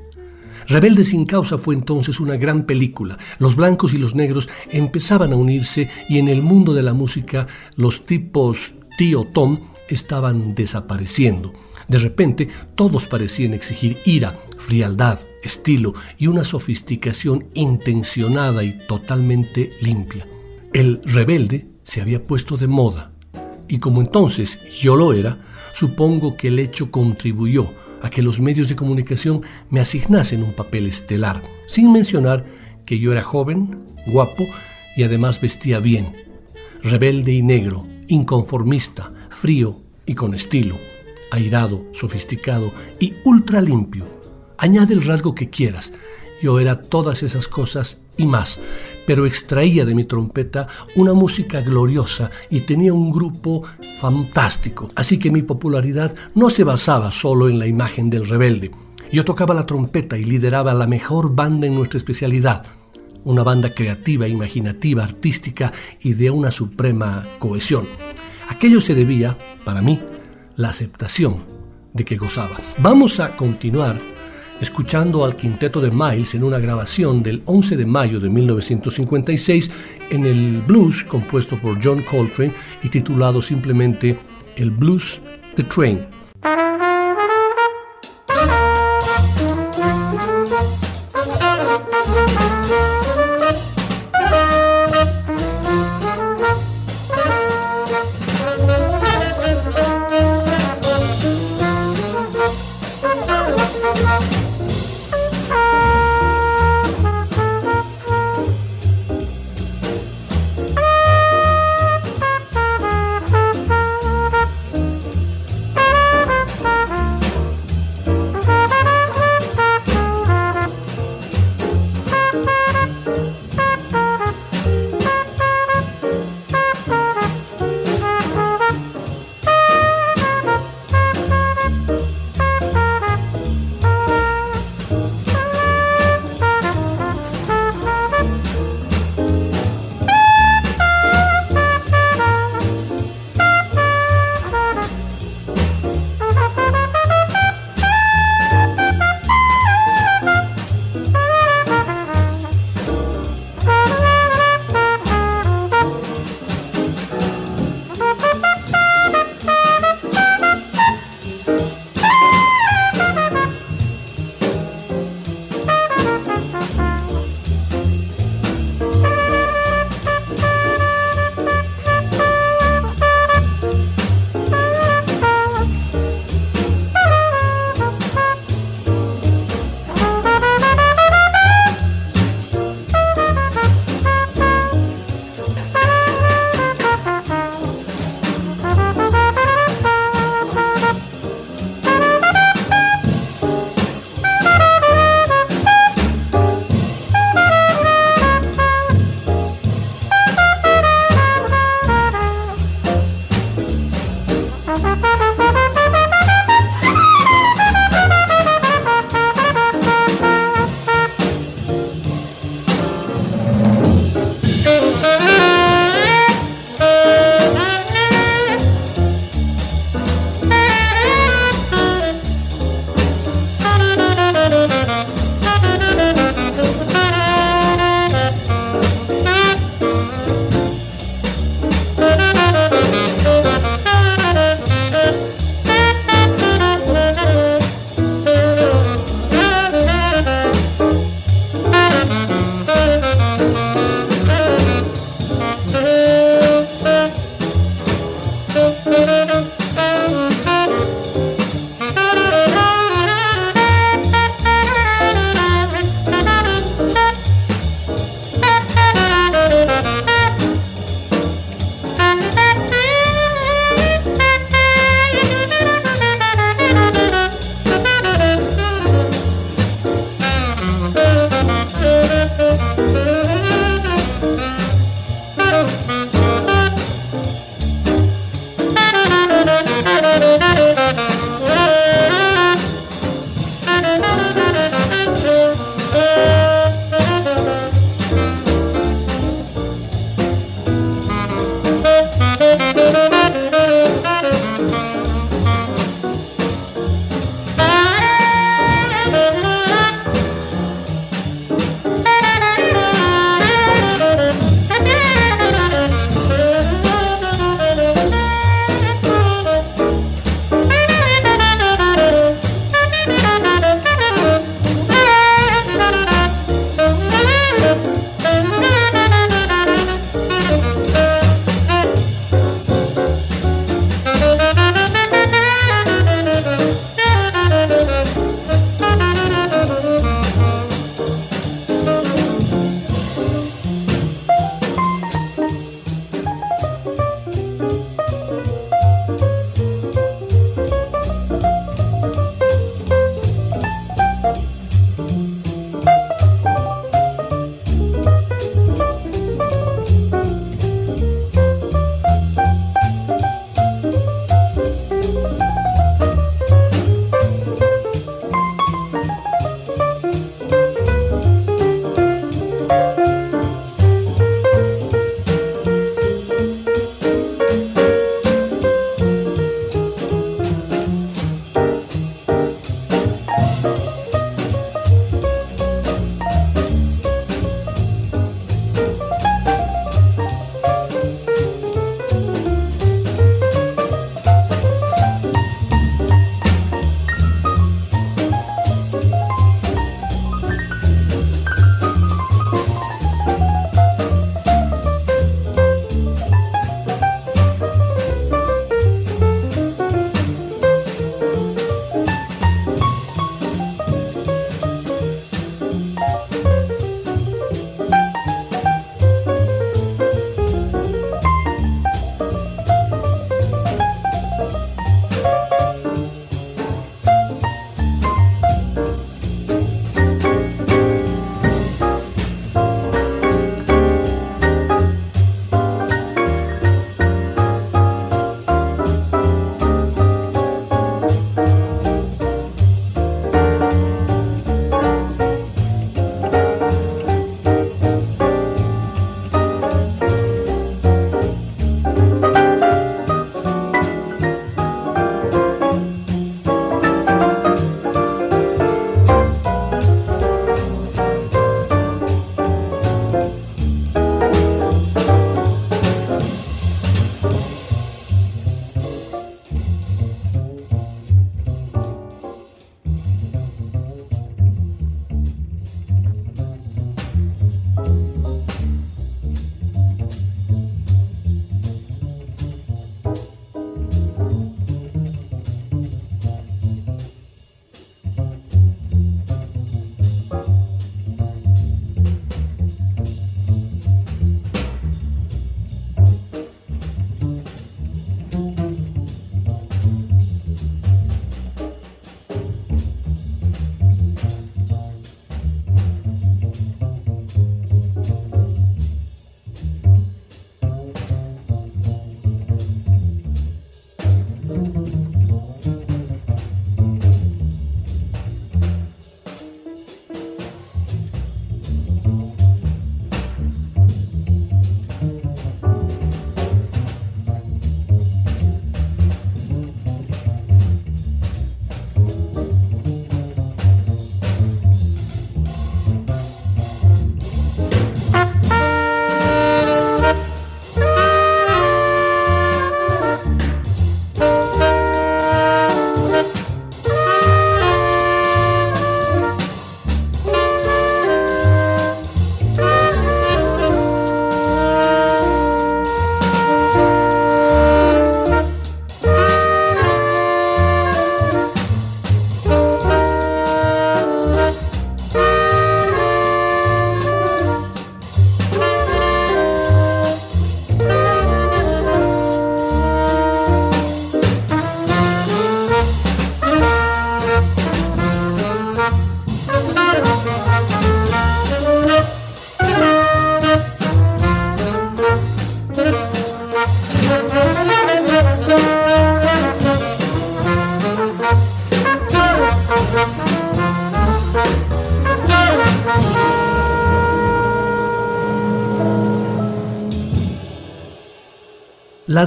Rebelde 0.69 1.05
sin 1.05 1.27
causa 1.27 1.59
fue 1.59 1.75
entonces 1.75 2.19
una 2.19 2.37
gran 2.37 2.65
película. 2.65 3.19
Los 3.39 3.55
blancos 3.55 3.95
y 3.95 3.99
los 3.99 4.15
negros 4.15 4.49
empezaban 4.71 5.33
a 5.33 5.37
unirse 5.37 5.89
y 6.09 6.19
en 6.19 6.29
el 6.29 6.43
mundo 6.43 6.75
de 6.75 6.83
la 6.83 6.93
música 6.93 7.47
los 7.77 8.05
tipos 8.05 8.75
tío 8.99 9.25
Tom 9.33 9.61
estaban 9.89 10.55
desapareciendo. 10.55 11.53
De 11.87 11.99
repente, 11.99 12.49
todos 12.75 13.07
parecían 13.07 13.55
exigir 13.55 13.99
ira, 14.05 14.37
frialdad, 14.59 15.21
estilo 15.43 15.95
y 16.19 16.27
una 16.27 16.43
sofisticación 16.43 17.47
intencionada 17.55 18.65
y 18.65 18.77
totalmente 18.89 19.71
limpia. 19.81 20.27
El 20.73 21.01
rebelde 21.05 21.69
se 21.85 22.01
había 22.01 22.23
puesto 22.23 22.57
de 22.57 22.67
moda, 22.67 23.13
y 23.69 23.79
como 23.79 24.01
entonces 24.01 24.59
yo 24.81 24.97
lo 24.97 25.13
era, 25.13 25.39
supongo 25.73 26.37
que 26.37 26.49
el 26.49 26.59
hecho 26.59 26.91
contribuyó 26.91 27.71
a 28.07 28.11
que 28.11 28.23
los 28.23 28.41
medios 28.41 28.69
de 28.69 28.77
comunicación 28.77 29.43
me 29.69 29.81
asignasen 29.81 30.43
un 30.43 30.53
papel 30.53 30.87
estelar, 30.87 31.43
sin 31.67 31.93
mencionar 31.93 32.45
que 32.85 32.99
yo 32.99 33.13
era 33.13 33.23
joven, 33.23 33.85
guapo 34.07 34.45
y 34.97 35.03
además 35.03 35.41
vestía 35.41 35.81
bien, 35.81 36.15
rebelde 36.83 37.33
y 37.33 37.43
negro, 37.43 37.87
inconformista, 38.07 39.13
frío 39.29 39.81
y 40.07 40.15
con 40.15 40.35
estilo 40.35 40.79
airado, 41.31 41.85
sofisticado 41.93 42.73
y 42.99 43.13
ultra 43.25 43.61
limpio. 43.61 44.07
Añade 44.59 44.95
el 44.95 45.05
rasgo 45.05 45.35
que 45.35 45.51
quieras. 45.51 45.93
Yo 46.43 46.61
era 46.61 46.81
todas 46.81 47.23
esas 47.23 47.49
cosas 47.49 48.03
y 48.17 48.27
más, 48.27 48.61
pero 49.07 49.27
extraía 49.27 49.85
de 49.85 49.95
mi 49.95 50.05
trompeta 50.05 50.69
una 50.97 51.15
música 51.15 51.61
gloriosa 51.63 52.31
y 52.51 52.61
tenía 52.61 52.93
un 52.93 53.11
grupo 53.11 53.63
fantástico. 54.01 54.91
Así 54.95 55.19
que 55.19 55.31
mi 55.31 55.43
popularidad 55.43 56.15
no 56.35 56.51
se 56.51 56.65
basaba 56.65 57.11
solo 57.11 57.49
en 57.49 57.59
la 57.59 57.67
imagen 57.67 58.11
del 58.11 58.29
rebelde. 58.29 58.71
Yo 59.11 59.25
tocaba 59.25 59.55
la 59.55 59.67
trompeta 59.67 60.19
y 60.19 60.25
lideraba 60.25 60.75
la 60.75 60.87
mejor 60.87 61.35
banda 61.35 61.67
en 61.67 61.75
nuestra 61.75 61.99
especialidad. 61.99 62.67
Una 63.25 63.43
banda 63.43 63.71
creativa, 63.71 64.29
imaginativa, 64.29 65.05
artística 65.05 65.73
y 66.01 66.15
de 66.15 66.31
una 66.31 66.51
suprema 66.51 67.27
cohesión. 67.39 67.87
Aquello 68.49 68.81
se 68.81 68.95
debía, 68.95 69.37
para 69.65 69.83
mí, 69.83 70.01
la 70.57 70.69
aceptación 70.69 71.37
de 71.93 72.05
que 72.05 72.17
gozaba. 72.17 72.59
Vamos 72.79 73.21
a 73.21 73.37
continuar 73.37 73.99
escuchando 74.61 75.25
al 75.25 75.37
quinteto 75.37 75.81
de 75.81 75.91
Miles 75.91 76.35
en 76.35 76.45
una 76.45 76.59
grabación 76.59 77.23
del 77.23 77.43
11 77.45 77.77
de 77.77 77.87
mayo 77.87 78.21
de 78.21 78.31
1956 78.31 79.71
en 80.11 80.27
el 80.27 80.63
blues 80.63 81.05
compuesto 81.05 81.59
por 81.59 81.79
John 81.83 82.03
Coltrane 82.03 82.53
y 82.83 82.89
titulado 82.89 83.43
simplemente 83.43 84.19
El 84.57 84.71
Blues 84.71 85.23
The 85.57 85.63
Train. 85.65 86.16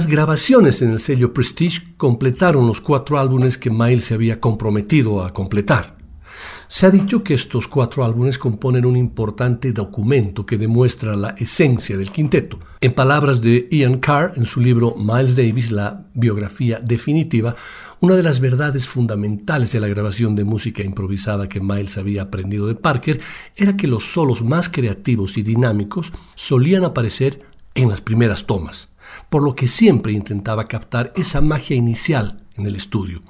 Las 0.00 0.08
grabaciones 0.08 0.80
en 0.80 0.92
el 0.92 0.98
sello 0.98 1.34
Prestige 1.34 1.82
completaron 1.98 2.66
los 2.66 2.80
cuatro 2.80 3.18
álbumes 3.18 3.58
que 3.58 3.68
Miles 3.68 4.04
se 4.04 4.14
había 4.14 4.40
comprometido 4.40 5.22
a 5.22 5.30
completar. 5.34 5.94
Se 6.68 6.86
ha 6.86 6.90
dicho 6.90 7.22
que 7.22 7.34
estos 7.34 7.68
cuatro 7.68 8.02
álbumes 8.02 8.38
componen 8.38 8.86
un 8.86 8.96
importante 8.96 9.72
documento 9.72 10.46
que 10.46 10.56
demuestra 10.56 11.16
la 11.16 11.34
esencia 11.36 11.98
del 11.98 12.10
quinteto. 12.10 12.58
En 12.80 12.94
palabras 12.94 13.42
de 13.42 13.68
Ian 13.70 13.98
Carr, 13.98 14.32
en 14.36 14.46
su 14.46 14.62
libro 14.62 14.94
Miles 14.96 15.36
Davis, 15.36 15.70
la 15.70 16.06
biografía 16.14 16.80
definitiva, 16.80 17.54
una 18.00 18.14
de 18.14 18.22
las 18.22 18.40
verdades 18.40 18.86
fundamentales 18.86 19.70
de 19.72 19.80
la 19.80 19.88
grabación 19.88 20.34
de 20.34 20.44
música 20.44 20.82
improvisada 20.82 21.46
que 21.46 21.60
Miles 21.60 21.98
había 21.98 22.22
aprendido 22.22 22.68
de 22.68 22.74
Parker 22.74 23.20
era 23.54 23.76
que 23.76 23.86
los 23.86 24.14
solos 24.14 24.42
más 24.44 24.70
creativos 24.70 25.36
y 25.36 25.42
dinámicos 25.42 26.10
solían 26.34 26.84
aparecer 26.84 27.50
en 27.74 27.88
las 27.88 28.00
primeras 28.00 28.46
tomas, 28.46 28.89
por 29.28 29.42
lo 29.42 29.54
que 29.54 29.68
siempre 29.68 30.12
intentaba 30.12 30.64
captar 30.64 31.12
esa 31.16 31.40
magia 31.40 31.76
inicial 31.76 32.44
en 32.56 32.66
el 32.66 32.76
estudio. 32.76 33.22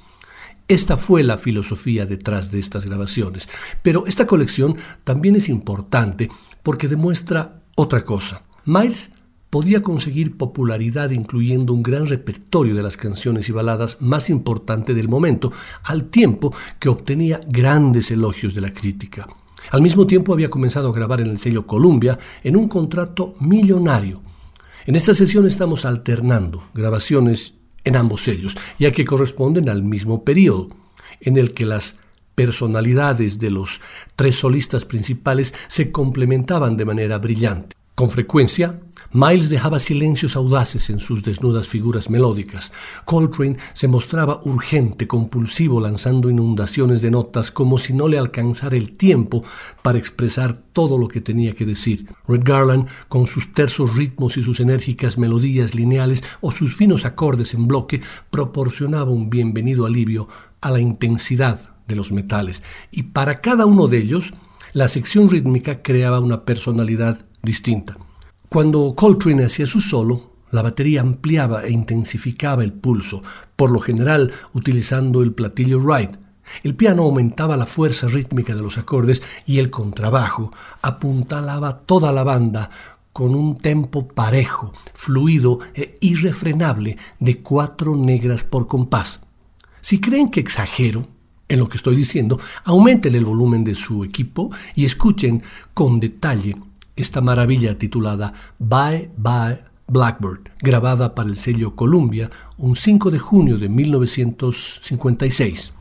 Esta 0.68 0.96
fue 0.96 1.24
la 1.24 1.36
filosofía 1.36 2.06
detrás 2.06 2.52
de 2.52 2.60
estas 2.60 2.86
grabaciones. 2.86 3.48
Pero 3.82 4.06
esta 4.06 4.26
colección 4.26 4.76
también 5.02 5.34
es 5.34 5.48
importante 5.48 6.30
porque 6.62 6.86
demuestra 6.86 7.62
otra 7.74 8.04
cosa. 8.04 8.44
Miles 8.66 9.12
podía 9.50 9.82
conseguir 9.82 10.36
popularidad 10.36 11.10
incluyendo 11.10 11.74
un 11.74 11.82
gran 11.82 12.06
repertorio 12.06 12.76
de 12.76 12.84
las 12.84 12.96
canciones 12.96 13.48
y 13.48 13.52
baladas 13.52 14.00
más 14.00 14.30
importantes 14.30 14.94
del 14.94 15.08
momento, 15.08 15.52
al 15.82 16.04
tiempo 16.04 16.54
que 16.78 16.88
obtenía 16.88 17.40
grandes 17.48 18.12
elogios 18.12 18.54
de 18.54 18.60
la 18.60 18.72
crítica. 18.72 19.26
Al 19.72 19.82
mismo 19.82 20.06
tiempo 20.06 20.32
había 20.32 20.50
comenzado 20.50 20.88
a 20.88 20.92
grabar 20.92 21.20
en 21.20 21.26
el 21.26 21.38
sello 21.38 21.66
Columbia 21.66 22.16
en 22.44 22.56
un 22.56 22.68
contrato 22.68 23.34
millonario. 23.40 24.22
En 24.90 24.96
esta 24.96 25.14
sesión 25.14 25.46
estamos 25.46 25.84
alternando 25.84 26.64
grabaciones 26.74 27.54
en 27.84 27.94
ambos 27.94 28.22
sellos, 28.22 28.58
ya 28.76 28.90
que 28.90 29.04
corresponden 29.04 29.68
al 29.68 29.84
mismo 29.84 30.24
periodo 30.24 30.68
en 31.20 31.36
el 31.36 31.54
que 31.54 31.64
las 31.64 32.00
personalidades 32.34 33.38
de 33.38 33.52
los 33.52 33.80
tres 34.16 34.34
solistas 34.34 34.84
principales 34.84 35.54
se 35.68 35.92
complementaban 35.92 36.76
de 36.76 36.86
manera 36.86 37.18
brillante. 37.18 37.76
Con 38.00 38.08
frecuencia, 38.08 38.80
Miles 39.12 39.50
dejaba 39.50 39.78
silencios 39.78 40.34
audaces 40.34 40.88
en 40.88 41.00
sus 41.00 41.22
desnudas 41.22 41.68
figuras 41.68 42.08
melódicas. 42.08 42.72
Coltrane 43.04 43.58
se 43.74 43.88
mostraba 43.88 44.40
urgente, 44.44 45.06
compulsivo, 45.06 45.82
lanzando 45.82 46.30
inundaciones 46.30 47.02
de 47.02 47.10
notas 47.10 47.50
como 47.50 47.78
si 47.78 47.92
no 47.92 48.08
le 48.08 48.16
alcanzara 48.16 48.78
el 48.78 48.96
tiempo 48.96 49.44
para 49.82 49.98
expresar 49.98 50.54
todo 50.72 50.96
lo 50.96 51.08
que 51.08 51.20
tenía 51.20 51.54
que 51.54 51.66
decir. 51.66 52.06
Red 52.26 52.40
Garland, 52.42 52.88
con 53.08 53.26
sus 53.26 53.52
tersos 53.52 53.96
ritmos 53.96 54.38
y 54.38 54.42
sus 54.42 54.60
enérgicas 54.60 55.18
melodías 55.18 55.74
lineales 55.74 56.24
o 56.40 56.52
sus 56.52 56.74
finos 56.74 57.04
acordes 57.04 57.52
en 57.52 57.68
bloque, 57.68 58.00
proporcionaba 58.30 59.10
un 59.10 59.28
bienvenido 59.28 59.84
alivio 59.84 60.26
a 60.62 60.70
la 60.70 60.80
intensidad 60.80 61.60
de 61.86 61.96
los 61.96 62.12
metales. 62.12 62.62
Y 62.90 63.02
para 63.02 63.42
cada 63.42 63.66
uno 63.66 63.88
de 63.88 63.98
ellos, 63.98 64.32
la 64.72 64.88
sección 64.88 65.28
rítmica 65.28 65.82
creaba 65.82 66.20
una 66.20 66.46
personalidad 66.46 67.26
distinta. 67.42 67.96
Cuando 68.48 68.94
Coltrane 68.94 69.44
hacía 69.44 69.66
su 69.66 69.80
solo, 69.80 70.30
la 70.50 70.62
batería 70.62 71.00
ampliaba 71.00 71.64
e 71.64 71.70
intensificaba 71.70 72.64
el 72.64 72.72
pulso, 72.72 73.22
por 73.56 73.70
lo 73.70 73.80
general 73.80 74.32
utilizando 74.52 75.22
el 75.22 75.32
platillo 75.32 75.78
ride. 75.78 76.18
El 76.64 76.74
piano 76.74 77.04
aumentaba 77.04 77.56
la 77.56 77.66
fuerza 77.66 78.08
rítmica 78.08 78.54
de 78.54 78.62
los 78.62 78.76
acordes 78.76 79.22
y 79.46 79.58
el 79.58 79.70
contrabajo 79.70 80.52
apuntalaba 80.82 81.78
toda 81.80 82.12
la 82.12 82.24
banda 82.24 82.70
con 83.12 83.34
un 83.34 83.56
tempo 83.56 84.08
parejo, 84.08 84.72
fluido 84.94 85.60
e 85.74 85.96
irrefrenable 86.00 86.96
de 87.18 87.40
cuatro 87.40 87.96
negras 87.96 88.42
por 88.42 88.66
compás. 88.66 89.20
Si 89.80 90.00
creen 90.00 90.30
que 90.30 90.40
exagero 90.40 91.06
en 91.48 91.58
lo 91.58 91.68
que 91.68 91.76
estoy 91.76 91.96
diciendo, 91.96 92.38
aumenten 92.64 93.14
el 93.14 93.24
volumen 93.24 93.64
de 93.64 93.74
su 93.74 94.04
equipo 94.04 94.50
y 94.74 94.84
escuchen 94.84 95.42
con 95.74 95.98
detalle 95.98 96.56
esta 97.00 97.20
maravilla 97.20 97.78
titulada 97.78 98.32
Bye 98.58 99.10
Bye 99.16 99.60
Blackbird, 99.88 100.50
grabada 100.60 101.14
para 101.14 101.28
el 101.28 101.36
sello 101.36 101.74
Columbia 101.74 102.30
un 102.58 102.76
5 102.76 103.10
de 103.10 103.18
junio 103.18 103.58
de 103.58 103.68
1956. 103.68 105.79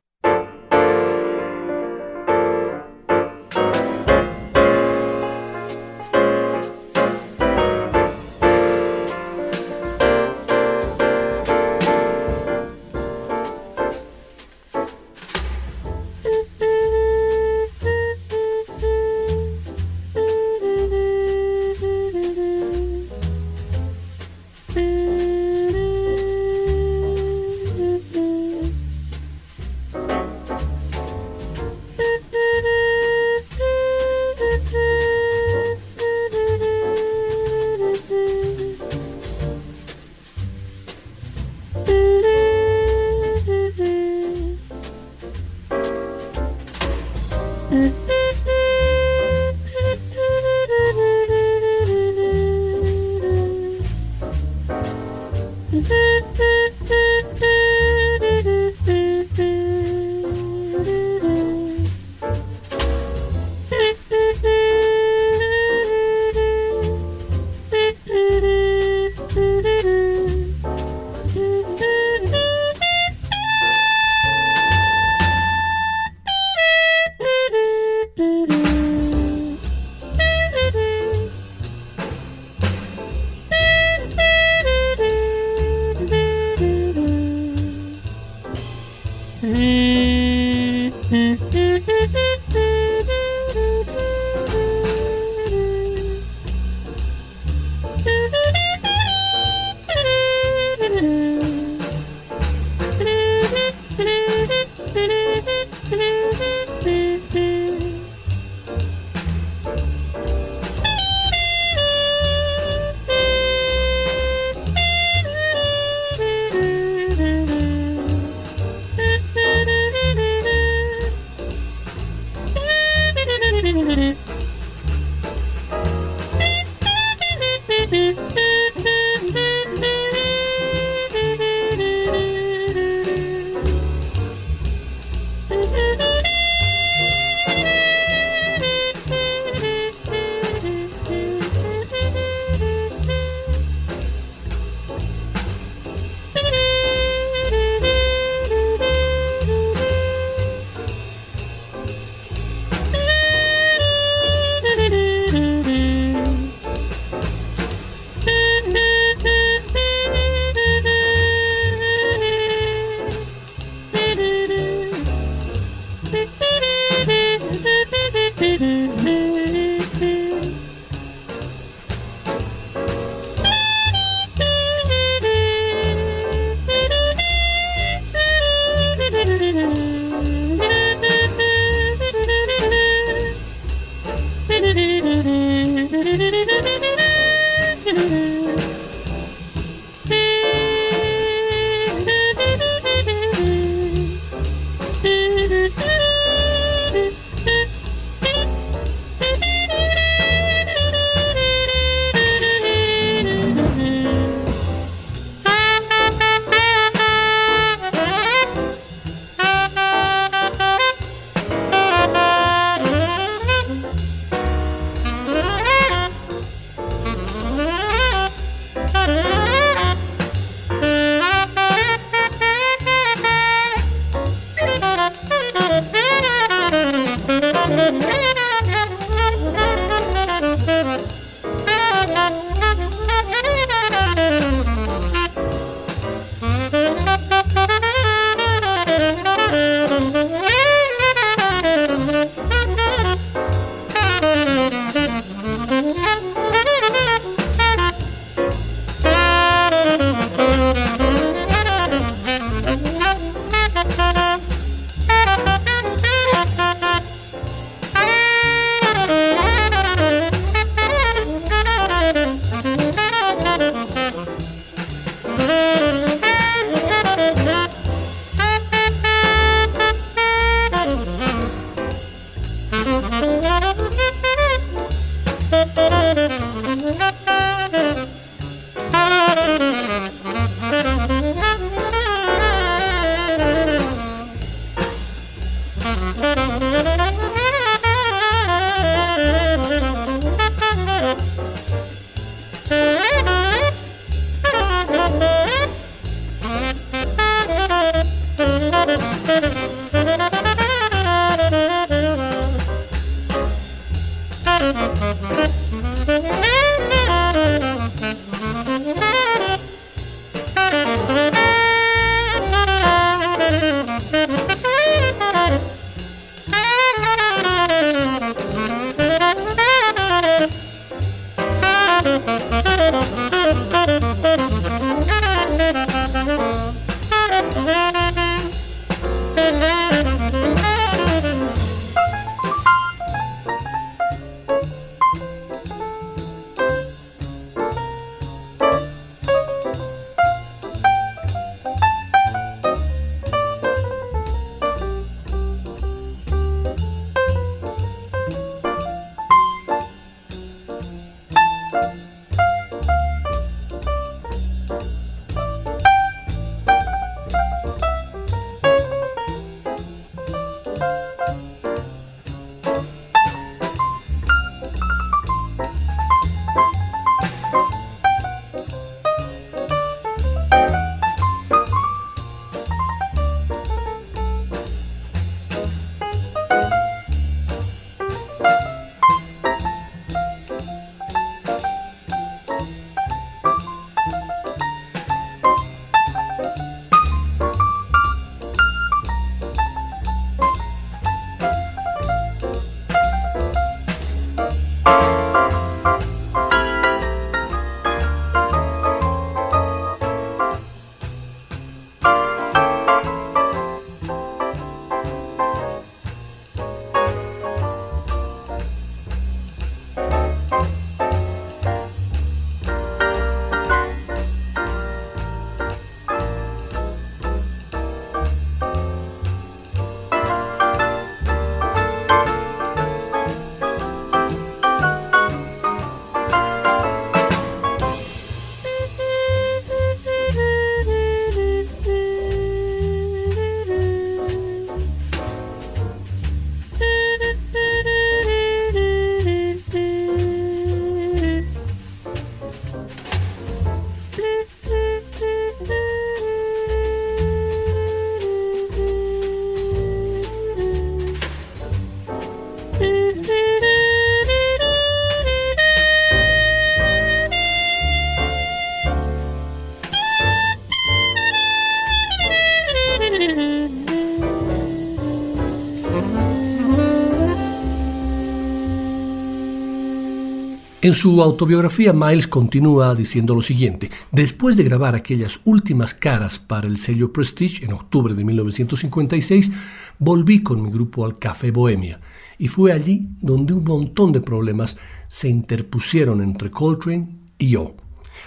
En 470.89 470.95
su 470.95 471.21
autobiografía, 471.21 471.93
Miles 471.93 472.27
continúa 472.27 472.95
diciendo 472.95 473.35
lo 473.35 473.43
siguiente. 473.43 473.91
Después 474.11 474.57
de 474.57 474.63
grabar 474.63 474.95
aquellas 474.95 475.39
últimas 475.45 475.93
caras 475.93 476.39
para 476.39 476.67
el 476.67 476.77
sello 476.77 477.13
Prestige 477.13 477.63
en 477.63 477.73
octubre 477.73 478.15
de 478.15 478.25
1956, 478.25 479.51
volví 479.99 480.41
con 480.41 480.63
mi 480.63 480.71
grupo 480.71 481.05
al 481.05 481.19
Café 481.19 481.51
Bohemia 481.51 482.01
y 482.39 482.47
fue 482.47 482.73
allí 482.73 483.07
donde 483.21 483.53
un 483.53 483.65
montón 483.65 484.11
de 484.11 484.21
problemas 484.21 484.79
se 485.07 485.29
interpusieron 485.29 486.23
entre 486.23 486.49
Coltrane 486.49 487.07
y 487.37 487.49
yo. 487.49 487.75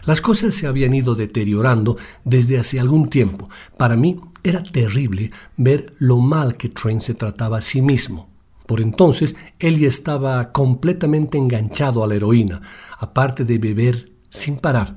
Las 0.05 0.21
cosas 0.21 0.55
se 0.55 0.69
habían 0.69 0.95
ido 0.95 1.17
deteriorando 1.17 1.97
desde 2.23 2.61
hace 2.61 2.79
algún 2.79 3.09
tiempo. 3.09 3.51
Para 3.77 3.97
mí 3.97 4.21
era 4.45 4.63
terrible 4.63 5.33
ver 5.57 5.97
lo 5.99 6.21
mal 6.21 6.57
que 6.57 6.69
Train 6.69 7.01
se 7.01 7.15
trataba 7.15 7.59
a 7.59 7.61
sí 7.61 7.83
mismo. 7.83 8.32
Por 8.67 8.81
entonces 8.81 9.37
él 9.59 9.79
ya 9.79 9.89
estaba 9.89 10.53
completamente 10.53 11.39
enganchado 11.39 12.03
a 12.03 12.07
la 12.07 12.15
heroína, 12.15 12.63
aparte 12.99 13.45
de 13.45 13.59
beber 13.59 14.13
sin 14.29 14.57
parar. 14.57 14.95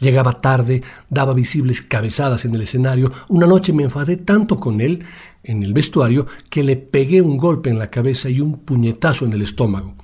Llegaba 0.00 0.32
tarde, 0.32 0.82
daba 1.10 1.34
visibles 1.34 1.82
cabezadas 1.82 2.44
en 2.46 2.54
el 2.54 2.62
escenario. 2.62 3.12
Una 3.28 3.46
noche 3.46 3.72
me 3.72 3.82
enfadé 3.82 4.16
tanto 4.16 4.58
con 4.58 4.80
él 4.80 5.04
en 5.42 5.62
el 5.62 5.74
vestuario 5.74 6.26
que 6.48 6.64
le 6.64 6.76
pegué 6.76 7.20
un 7.20 7.36
golpe 7.36 7.68
en 7.68 7.78
la 7.78 7.88
cabeza 7.88 8.30
y 8.30 8.40
un 8.40 8.54
puñetazo 8.60 9.26
en 9.26 9.34
el 9.34 9.42
estómago. 9.42 9.94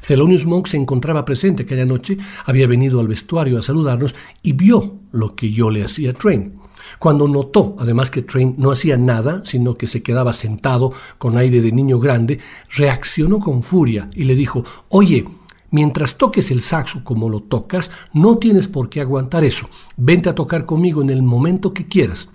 Thelonious 0.00 0.46
Monk 0.46 0.68
se 0.68 0.78
encontraba 0.78 1.24
presente 1.24 1.62
aquella 1.62 1.84
noche, 1.84 2.16
había 2.46 2.66
venido 2.66 2.98
al 2.98 3.08
vestuario 3.08 3.58
a 3.58 3.62
saludarnos 3.62 4.14
y 4.42 4.52
vio 4.52 5.00
lo 5.12 5.36
que 5.36 5.52
yo 5.52 5.70
le 5.70 5.84
hacía 5.84 6.10
a 6.10 6.14
Train. 6.14 6.54
Cuando 6.98 7.28
notó, 7.28 7.76
además, 7.78 8.10
que 8.10 8.22
Train 8.22 8.54
no 8.58 8.70
hacía 8.70 8.96
nada, 8.96 9.42
sino 9.44 9.74
que 9.74 9.86
se 9.86 10.02
quedaba 10.02 10.32
sentado 10.32 10.92
con 11.18 11.36
aire 11.36 11.60
de 11.60 11.72
niño 11.72 11.98
grande, 11.98 12.38
reaccionó 12.76 13.40
con 13.40 13.62
furia 13.62 14.08
y 14.14 14.24
le 14.24 14.34
dijo, 14.34 14.62
Oye, 14.88 15.24
mientras 15.70 16.16
toques 16.16 16.50
el 16.50 16.60
saxo 16.60 17.02
como 17.02 17.28
lo 17.28 17.40
tocas, 17.40 17.90
no 18.12 18.38
tienes 18.38 18.68
por 18.68 18.88
qué 18.88 19.00
aguantar 19.00 19.44
eso. 19.44 19.68
Vente 19.96 20.28
a 20.28 20.34
tocar 20.34 20.64
conmigo 20.64 21.02
en 21.02 21.10
el 21.10 21.22
momento 21.22 21.74
que 21.74 21.88
quieras. 21.88 22.28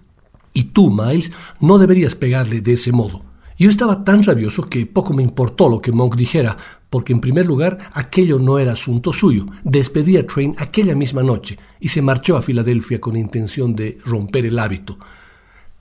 Y 0.54 0.66
tú, 0.66 0.90
Miles, 0.90 1.32
no 1.62 1.78
deberías 1.78 2.16
pegarle 2.16 2.62
de 2.62 2.74
ese 2.74 2.92
modo. 2.92 3.22
Yo 3.60 3.72
estaba 3.72 4.04
tan 4.04 4.22
rabioso 4.22 4.70
que 4.70 4.86
poco 4.86 5.14
me 5.14 5.24
importó 5.24 5.68
lo 5.68 5.82
que 5.82 5.92
Monk 5.92 6.16
dijera, 6.16 6.58
porque 6.90 7.14
en 7.14 7.20
primer 7.20 7.46
lugar 7.46 7.78
aquello 7.94 8.40
no 8.40 8.60
era 8.60 8.74
asunto 8.74 9.12
suyo. 9.14 9.46
Despedí 9.64 10.18
a 10.18 10.26
Train 10.26 10.56
aquella 10.58 10.96
misma 10.96 11.24
noche 11.24 11.58
y 11.80 11.90
se 11.90 12.02
marchó 12.02 12.38
a 12.38 12.42
Filadelfia 12.42 13.02
con 13.02 13.16
intención 13.16 13.76
de 13.76 13.98
romper 14.06 14.46
el 14.46 14.60
hábito. 14.60 14.98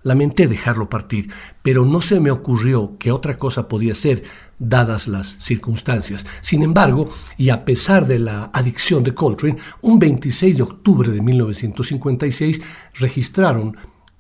Lamenté 0.03 0.47
dejarlo 0.47 0.89
partir, 0.89 1.29
pero 1.63 1.85
no 1.85 2.01
se 2.01 2.21
me 2.21 2.31
ocurrió 2.31 2.97
que 2.97 3.11
otra 3.11 3.39
cosa 3.39 3.67
podía 3.67 3.93
ser, 3.93 4.23
dadas 4.57 5.09
las 5.09 5.27
circunstancias. 5.41 6.25
Sin 6.41 6.63
embargo, 6.63 7.09
y 7.37 7.49
a 7.49 7.65
pesar 7.65 8.07
de 8.07 8.21
la 8.21 8.51
adicción 8.53 9.03
de 9.03 9.15
Coltrane, 9.15 9.57
un 9.81 9.99
26 9.99 10.59
de 10.59 10.63
octubre 10.63 11.11
de 11.11 11.21
1956 11.21 12.63
registraron 13.01 13.77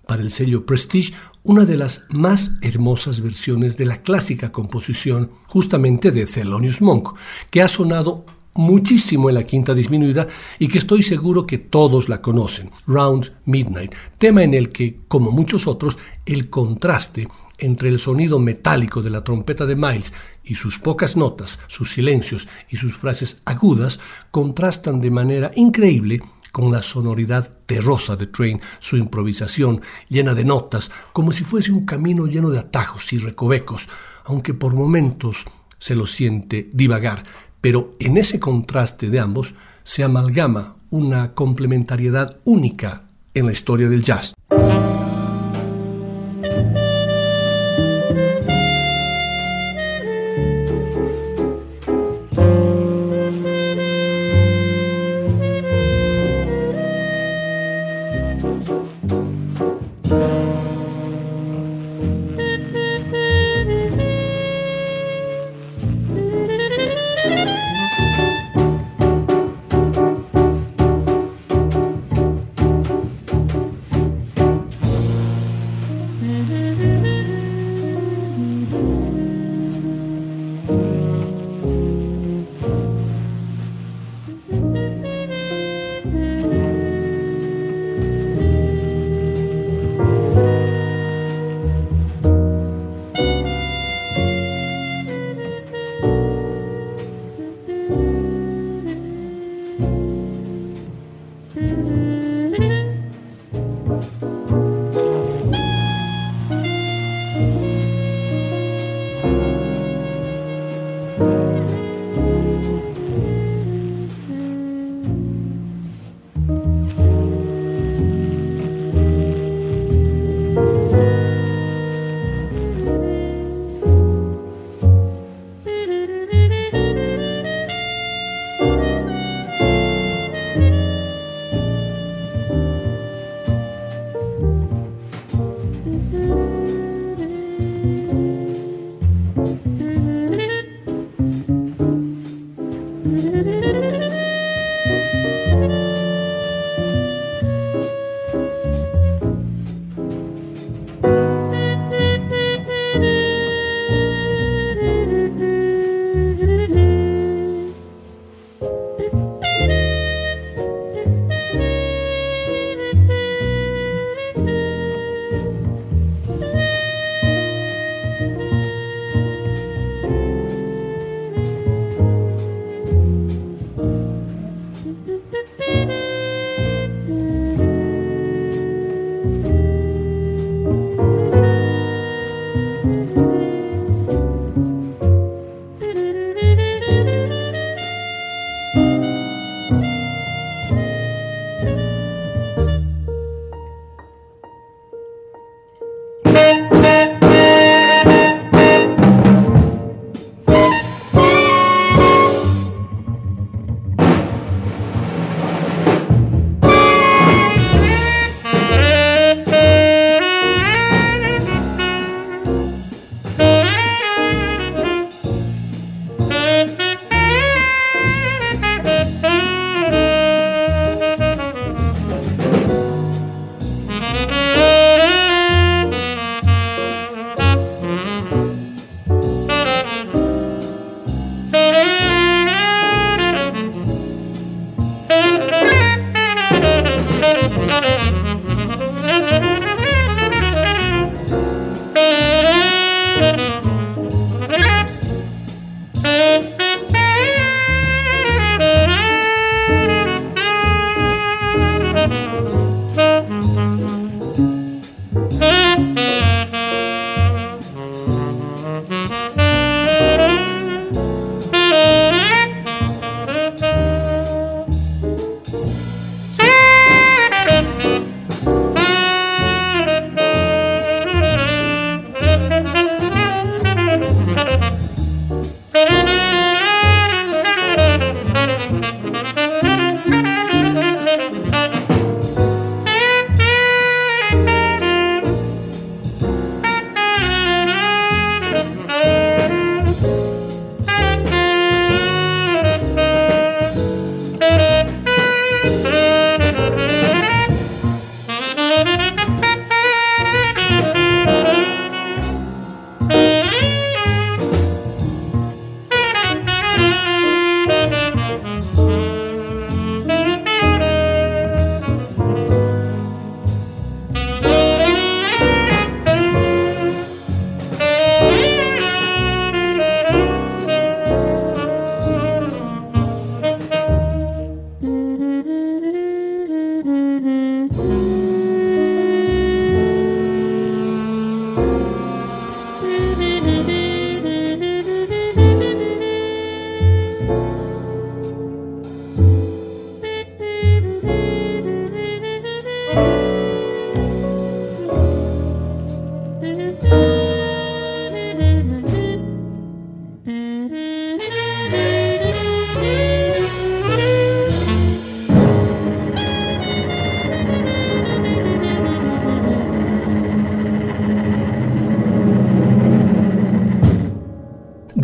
para 0.09 0.22
el 0.22 0.30
sello 0.30 0.66
Prestige 0.66 1.14
una 1.47 1.64
de 1.64 1.76
las 1.76 2.07
más 2.11 2.57
hermosas 2.61 3.20
versiones 3.20 3.76
de 3.76 3.84
la 3.84 4.03
clásica 4.03 4.51
composición 4.51 5.30
justamente 5.47 6.11
de 6.11 6.26
Thelonious 6.26 6.82
Monk, 6.82 7.16
que 7.51 7.62
ha 7.62 7.68
sonado 7.68 8.24
muchísimo 8.55 9.28
en 9.28 9.36
la 9.36 9.44
quinta 9.44 9.72
disminuida 9.72 10.26
y 10.59 10.66
que 10.66 10.78
estoy 10.78 11.05
seguro 11.05 11.47
que 11.47 11.59
todos 11.59 12.09
la 12.09 12.20
conocen, 12.20 12.70
Round 12.88 13.32
Midnight, 13.44 13.94
tema 14.18 14.42
en 14.42 14.55
el 14.55 14.70
que, 14.70 14.99
como 15.07 15.30
muchos 15.30 15.68
otros, 15.68 15.99
el 16.24 16.51
contraste 16.51 17.28
entre 17.59 17.90
el 17.90 18.01
sonido 18.01 18.40
metálico 18.40 19.01
de 19.01 19.11
la 19.11 19.22
trompeta 19.22 19.66
de 19.66 19.76
Miles 19.76 20.12
y 20.42 20.57
sus 20.57 20.80
pocas 20.80 21.16
notas, 21.16 21.61
sus 21.68 21.92
silencios 21.92 22.49
y 22.68 22.76
sus 22.76 22.97
frases 22.97 23.42
agudas 23.44 24.01
contrastan 24.32 25.01
de 25.01 25.11
manera 25.11 25.53
increíble 25.55 26.22
con 26.57 26.72
la 26.72 26.80
sonoridad 26.80 27.50
terrosa 27.66 28.16
de 28.16 28.28
Train, 28.28 28.62
su 28.78 28.96
improvisación 28.96 29.82
llena 30.09 30.32
de 30.32 30.42
notas, 30.42 30.90
como 31.12 31.30
si 31.30 31.44
fuese 31.44 31.70
un 31.70 31.84
camino 31.84 32.26
lleno 32.26 32.48
de 32.48 32.59
atajos 32.59 33.12
y 33.12 33.18
recovecos, 33.18 33.90
aunque 34.24 34.54
por 34.54 34.74
momentos 34.74 35.44
se 35.76 35.94
lo 35.94 36.07
siente 36.07 36.70
divagar, 36.72 37.24
pero 37.61 37.92
en 38.00 38.16
ese 38.16 38.40
contraste 38.40 39.11
de 39.11 39.20
ambos 39.20 39.54
se 39.84 40.02
amalgama 40.02 40.76
una 40.88 41.34
complementariedad 41.34 42.38
única 42.44 43.07
en 43.34 43.44
la 43.44 43.52
historia 43.52 43.90
del 43.90 44.02
jazz. 44.02 44.36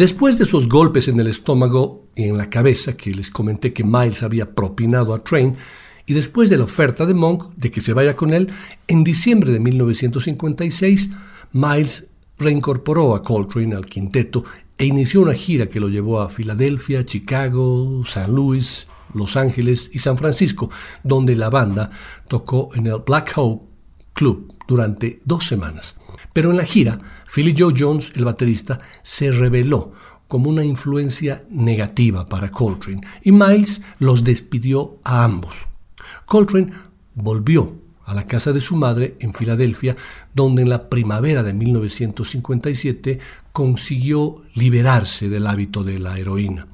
Después 0.02 0.36
de 0.36 0.42
esos 0.42 0.68
golpes 0.68 1.06
en 1.06 1.20
el 1.20 1.28
estómago 1.28 2.08
y 2.16 2.24
en 2.24 2.36
la 2.36 2.50
cabeza 2.50 2.96
que 2.96 3.14
les 3.14 3.30
comenté 3.30 3.72
que 3.72 3.84
Miles 3.84 4.24
había 4.24 4.52
propinado 4.52 5.14
a 5.14 5.22
Train, 5.22 5.54
y 6.06 6.12
después 6.12 6.50
de 6.50 6.58
la 6.58 6.64
oferta 6.64 7.06
de 7.06 7.14
Monk 7.14 7.54
de 7.54 7.70
que 7.70 7.80
se 7.80 7.92
vaya 7.92 8.16
con 8.16 8.34
él, 8.34 8.50
en 8.88 9.04
diciembre 9.04 9.52
de 9.52 9.60
1956, 9.60 11.10
Miles 11.52 12.08
reincorporó 12.36 13.14
a 13.14 13.22
Coltrane 13.22 13.76
al 13.76 13.86
quinteto 13.86 14.42
e 14.76 14.86
inició 14.86 15.20
una 15.20 15.34
gira 15.34 15.68
que 15.68 15.78
lo 15.78 15.88
llevó 15.88 16.20
a 16.20 16.30
Filadelfia, 16.30 17.06
Chicago, 17.06 18.02
San 18.04 18.34
Luis, 18.34 18.88
Los 19.14 19.36
Ángeles 19.36 19.88
y 19.92 20.00
San 20.00 20.16
Francisco, 20.16 20.68
donde 21.04 21.36
la 21.36 21.48
banda 21.48 21.92
tocó 22.26 22.70
en 22.74 22.88
el 22.88 23.02
Black 23.06 23.34
Hope 23.36 23.66
Club 24.14 24.52
durante 24.66 25.20
dos 25.24 25.44
semanas. 25.44 25.94
Pero 26.32 26.50
en 26.50 26.56
la 26.56 26.64
gira, 26.64 26.98
Philly 27.32 27.54
Joe 27.56 27.74
Jones, 27.76 28.12
el 28.16 28.24
baterista, 28.24 28.78
se 29.02 29.32
reveló 29.32 29.92
como 30.28 30.48
una 30.48 30.64
influencia 30.64 31.44
negativa 31.50 32.24
para 32.24 32.50
Coltrane 32.50 33.02
y 33.22 33.32
Miles 33.32 33.82
los 33.98 34.24
despidió 34.24 34.98
a 35.04 35.24
ambos. 35.24 35.66
Coltrane 36.24 36.72
volvió 37.14 37.82
a 38.04 38.14
la 38.14 38.26
casa 38.26 38.52
de 38.52 38.60
su 38.60 38.76
madre 38.76 39.16
en 39.20 39.32
Filadelfia, 39.32 39.96
donde 40.34 40.62
en 40.62 40.70
la 40.70 40.88
primavera 40.88 41.42
de 41.42 41.54
1957 41.54 43.18
consiguió 43.52 44.42
liberarse 44.54 45.28
del 45.28 45.46
hábito 45.46 45.84
de 45.84 45.98
la 45.98 46.18
heroína. 46.18 46.66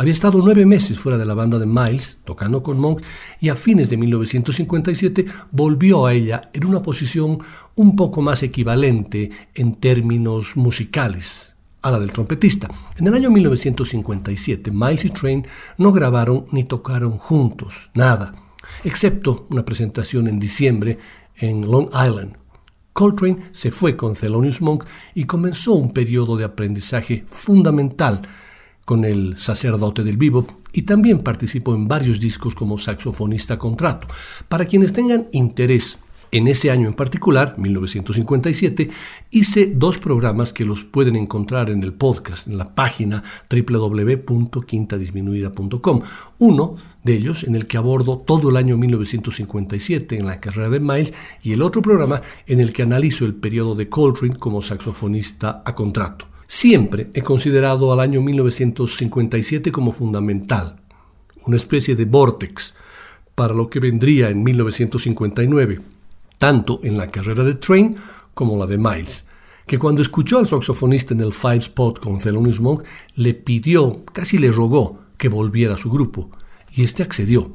Había 0.00 0.12
estado 0.12 0.40
nueve 0.44 0.64
meses 0.64 0.96
fuera 0.96 1.18
de 1.18 1.26
la 1.26 1.34
banda 1.34 1.58
de 1.58 1.66
Miles, 1.66 2.20
tocando 2.22 2.62
con 2.62 2.78
Monk, 2.78 3.02
y 3.40 3.48
a 3.48 3.56
fines 3.56 3.90
de 3.90 3.96
1957 3.96 5.26
volvió 5.50 6.06
a 6.06 6.12
ella 6.12 6.40
en 6.54 6.66
una 6.66 6.80
posición 6.80 7.40
un 7.74 7.96
poco 7.96 8.22
más 8.22 8.44
equivalente 8.44 9.28
en 9.56 9.74
términos 9.74 10.56
musicales 10.56 11.56
a 11.82 11.90
la 11.90 11.98
del 11.98 12.12
trompetista. 12.12 12.68
En 12.96 13.08
el 13.08 13.14
año 13.14 13.32
1957, 13.32 14.70
Miles 14.70 15.04
y 15.04 15.08
Train 15.08 15.44
no 15.78 15.90
grabaron 15.90 16.46
ni 16.52 16.62
tocaron 16.62 17.18
juntos, 17.18 17.90
nada, 17.94 18.36
excepto 18.84 19.48
una 19.50 19.64
presentación 19.64 20.28
en 20.28 20.38
diciembre 20.38 20.96
en 21.38 21.68
Long 21.68 21.88
Island. 21.88 22.36
Coltrane 22.92 23.38
se 23.50 23.72
fue 23.72 23.96
con 23.96 24.14
Thelonious 24.14 24.60
Monk 24.60 24.84
y 25.14 25.24
comenzó 25.24 25.72
un 25.72 25.92
periodo 25.92 26.36
de 26.36 26.44
aprendizaje 26.44 27.24
fundamental 27.26 28.22
con 28.88 29.04
el 29.04 29.36
sacerdote 29.36 30.02
del 30.02 30.16
vivo 30.16 30.46
y 30.72 30.80
también 30.80 31.18
participó 31.18 31.74
en 31.74 31.86
varios 31.86 32.20
discos 32.20 32.54
como 32.54 32.78
saxofonista 32.78 33.58
contrato. 33.58 34.06
Para 34.48 34.64
quienes 34.64 34.94
tengan 34.94 35.26
interés 35.32 35.98
en 36.30 36.48
ese 36.48 36.70
año 36.70 36.88
en 36.88 36.94
particular, 36.94 37.54
1957, 37.58 38.88
hice 39.30 39.72
dos 39.74 39.98
programas 39.98 40.54
que 40.54 40.64
los 40.64 40.84
pueden 40.84 41.16
encontrar 41.16 41.68
en 41.68 41.82
el 41.82 41.92
podcast, 41.92 42.48
en 42.48 42.56
la 42.56 42.74
página 42.74 43.22
www.quintadisminuida.com. 43.50 46.00
Uno 46.38 46.74
de 47.04 47.12
ellos 47.12 47.44
en 47.44 47.56
el 47.56 47.66
que 47.66 47.76
abordo 47.76 48.16
todo 48.16 48.48
el 48.48 48.56
año 48.56 48.78
1957 48.78 50.16
en 50.16 50.24
la 50.24 50.40
carrera 50.40 50.70
de 50.70 50.80
Miles 50.80 51.12
y 51.42 51.52
el 51.52 51.60
otro 51.60 51.82
programa 51.82 52.22
en 52.46 52.60
el 52.60 52.72
que 52.72 52.84
analizo 52.84 53.26
el 53.26 53.34
periodo 53.34 53.74
de 53.74 53.90
Coltrane 53.90 54.38
como 54.38 54.62
saxofonista 54.62 55.62
a 55.62 55.74
contrato. 55.74 56.37
Siempre 56.50 57.10
he 57.12 57.20
considerado 57.20 57.92
al 57.92 58.00
año 58.00 58.22
1957 58.22 59.70
como 59.70 59.92
fundamental, 59.92 60.80
una 61.44 61.56
especie 61.56 61.94
de 61.94 62.06
vortex 62.06 62.74
para 63.34 63.52
lo 63.52 63.68
que 63.68 63.80
vendría 63.80 64.30
en 64.30 64.42
1959, 64.42 65.78
tanto 66.38 66.80
en 66.82 66.96
la 66.96 67.06
carrera 67.06 67.44
de 67.44 67.52
Train 67.52 67.96
como 68.32 68.56
la 68.56 68.66
de 68.66 68.78
Miles, 68.78 69.26
que 69.66 69.78
cuando 69.78 70.00
escuchó 70.00 70.38
al 70.38 70.46
saxofonista 70.46 71.12
en 71.12 71.20
el 71.20 71.34
Five 71.34 71.58
Spot 71.58 71.98
con 72.00 72.18
Thelonious 72.18 72.60
Monk, 72.62 72.82
le 73.16 73.34
pidió, 73.34 74.02
casi 74.06 74.38
le 74.38 74.50
rogó, 74.50 75.00
que 75.18 75.28
volviera 75.28 75.74
a 75.74 75.76
su 75.76 75.90
grupo, 75.90 76.30
y 76.74 76.82
este 76.82 77.02
accedió. 77.02 77.52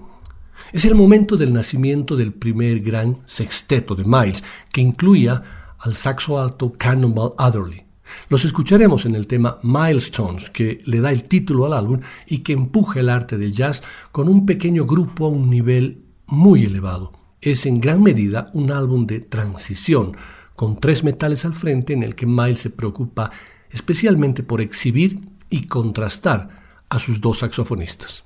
Es 0.72 0.86
el 0.86 0.94
momento 0.94 1.36
del 1.36 1.52
nacimiento 1.52 2.16
del 2.16 2.32
primer 2.32 2.82
gran 2.82 3.18
sexteto 3.26 3.96
de 3.96 4.06
Miles, 4.06 4.44
que 4.72 4.82
incluía 4.82 5.42
al 5.80 5.96
saxo 5.96 6.40
alto 6.40 6.72
Cannonball 6.72 7.34
Adderley, 7.40 7.83
los 8.30 8.46
escucharemos 8.46 9.06
en 9.06 9.16
el 9.16 9.28
tema 9.28 9.60
Milestones, 9.64 10.50
que 10.50 10.82
le 10.86 11.02
da 11.02 11.12
el 11.12 11.24
título 11.24 11.66
al 11.66 11.74
álbum 11.74 12.00
y 12.28 12.40
que 12.40 12.54
empuja 12.54 13.00
el 13.00 13.10
arte 13.10 13.38
del 13.38 13.52
jazz 13.52 13.84
con 14.12 14.30
un 14.30 14.46
pequeño 14.46 14.86
grupo 14.86 15.26
a 15.26 15.30
un 15.30 15.50
nivel 15.50 16.06
muy 16.28 16.66
elevado. 16.66 17.12
Es 17.42 17.66
en 17.66 17.80
gran 17.80 18.02
medida 18.02 18.48
un 18.54 18.72
álbum 18.72 19.06
de 19.06 19.20
transición, 19.20 20.16
con 20.56 20.80
tres 20.80 21.04
metales 21.04 21.46
al 21.46 21.54
frente 21.54 21.94
en 21.94 22.04
el 22.04 22.16
que 22.16 22.26
Miles 22.26 22.60
se 22.60 22.70
preocupa 22.70 23.32
especialmente 23.70 24.44
por 24.44 24.62
exhibir 24.62 25.20
y 25.50 25.68
contrastar 25.68 26.50
a 26.90 27.00
sus 27.00 27.22
dos 27.22 27.40
saxofonistas. 27.40 28.26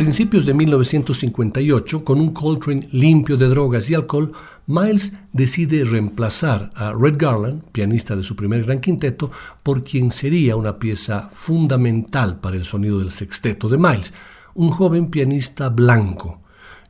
Principios 0.00 0.46
de 0.46 0.54
1958, 0.54 2.04
con 2.06 2.22
un 2.22 2.30
Coltrane 2.30 2.88
limpio 2.90 3.36
de 3.36 3.48
drogas 3.48 3.90
y 3.90 3.94
alcohol, 3.94 4.32
Miles 4.66 5.12
decide 5.34 5.84
reemplazar 5.84 6.70
a 6.74 6.94
Red 6.94 7.16
Garland, 7.18 7.64
pianista 7.70 8.16
de 8.16 8.22
su 8.22 8.34
primer 8.34 8.64
gran 8.64 8.78
quinteto, 8.78 9.30
por 9.62 9.84
quien 9.84 10.10
sería 10.10 10.56
una 10.56 10.78
pieza 10.78 11.28
fundamental 11.30 12.40
para 12.40 12.56
el 12.56 12.64
sonido 12.64 12.98
del 12.98 13.10
sexteto 13.10 13.68
de 13.68 13.76
Miles, 13.76 14.14
un 14.54 14.70
joven 14.70 15.10
pianista 15.10 15.68
blanco 15.68 16.40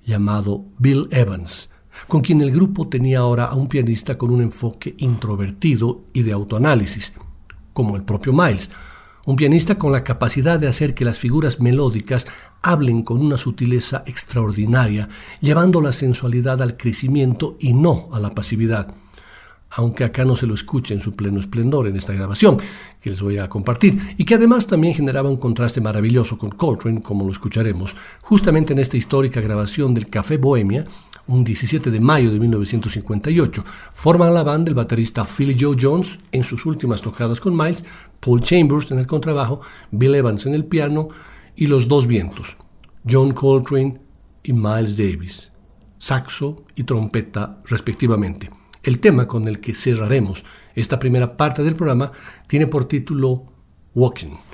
llamado 0.06 0.66
Bill 0.78 1.08
Evans, 1.10 1.70
con 2.06 2.20
quien 2.20 2.40
el 2.42 2.52
grupo 2.52 2.86
tenía 2.86 3.18
ahora 3.18 3.46
a 3.46 3.56
un 3.56 3.66
pianista 3.66 4.16
con 4.16 4.30
un 4.30 4.40
enfoque 4.40 4.94
introvertido 4.98 6.04
y 6.12 6.22
de 6.22 6.30
autoanálisis, 6.30 7.14
como 7.72 7.96
el 7.96 8.04
propio 8.04 8.32
Miles, 8.32 8.70
un 9.26 9.36
pianista 9.36 9.76
con 9.76 9.92
la 9.92 10.04
capacidad 10.04 10.58
de 10.58 10.68
hacer 10.68 10.94
que 10.94 11.04
las 11.04 11.18
figuras 11.18 11.60
melódicas 11.60 12.26
hablen 12.62 13.02
con 13.02 13.20
una 13.20 13.36
sutileza 13.36 14.02
extraordinaria, 14.06 15.08
llevando 15.40 15.80
la 15.80 15.92
sensualidad 15.92 16.62
al 16.62 16.76
crecimiento 16.76 17.56
y 17.60 17.72
no 17.72 18.08
a 18.12 18.20
la 18.20 18.30
pasividad. 18.30 18.94
Aunque 19.72 20.02
acá 20.02 20.24
no 20.24 20.34
se 20.34 20.48
lo 20.48 20.54
escuche 20.54 20.94
en 20.94 21.00
su 21.00 21.14
pleno 21.14 21.38
esplendor 21.38 21.86
en 21.86 21.96
esta 21.96 22.12
grabación 22.12 22.58
que 23.00 23.10
les 23.10 23.22
voy 23.22 23.38
a 23.38 23.48
compartir, 23.48 24.00
y 24.16 24.24
que 24.24 24.34
además 24.34 24.66
también 24.66 24.94
generaba 24.94 25.30
un 25.30 25.36
contraste 25.36 25.80
maravilloso 25.80 26.38
con 26.38 26.50
Coltrane, 26.50 27.02
como 27.02 27.24
lo 27.24 27.30
escucharemos, 27.30 27.96
justamente 28.20 28.72
en 28.72 28.80
esta 28.80 28.96
histórica 28.96 29.40
grabación 29.40 29.94
del 29.94 30.08
Café 30.08 30.38
Bohemia, 30.38 30.86
un 31.30 31.44
17 31.44 31.90
de 31.90 32.00
mayo 32.00 32.30
de 32.30 32.40
1958. 32.40 33.64
Forman 33.94 34.34
la 34.34 34.42
banda 34.42 34.68
el 34.68 34.74
baterista 34.74 35.24
Philly 35.24 35.56
Joe 35.58 35.76
Jones 35.80 36.18
en 36.32 36.42
sus 36.42 36.66
últimas 36.66 37.02
tocadas 37.02 37.40
con 37.40 37.56
Miles, 37.56 37.84
Paul 38.18 38.40
Chambers 38.40 38.90
en 38.90 38.98
el 38.98 39.06
contrabajo, 39.06 39.60
Bill 39.92 40.16
Evans 40.16 40.46
en 40.46 40.54
el 40.54 40.64
piano 40.64 41.08
y 41.54 41.68
los 41.68 41.88
dos 41.88 42.06
vientos, 42.06 42.56
John 43.08 43.32
Coltrane 43.32 44.00
y 44.42 44.52
Miles 44.52 44.96
Davis, 44.96 45.52
saxo 45.98 46.64
y 46.74 46.82
trompeta 46.82 47.62
respectivamente. 47.64 48.50
El 48.82 48.98
tema 48.98 49.28
con 49.28 49.46
el 49.46 49.60
que 49.60 49.74
cerraremos 49.74 50.44
esta 50.74 50.98
primera 50.98 51.36
parte 51.36 51.62
del 51.62 51.76
programa 51.76 52.10
tiene 52.48 52.66
por 52.66 52.86
título 52.86 53.44
Walking. 53.94 54.49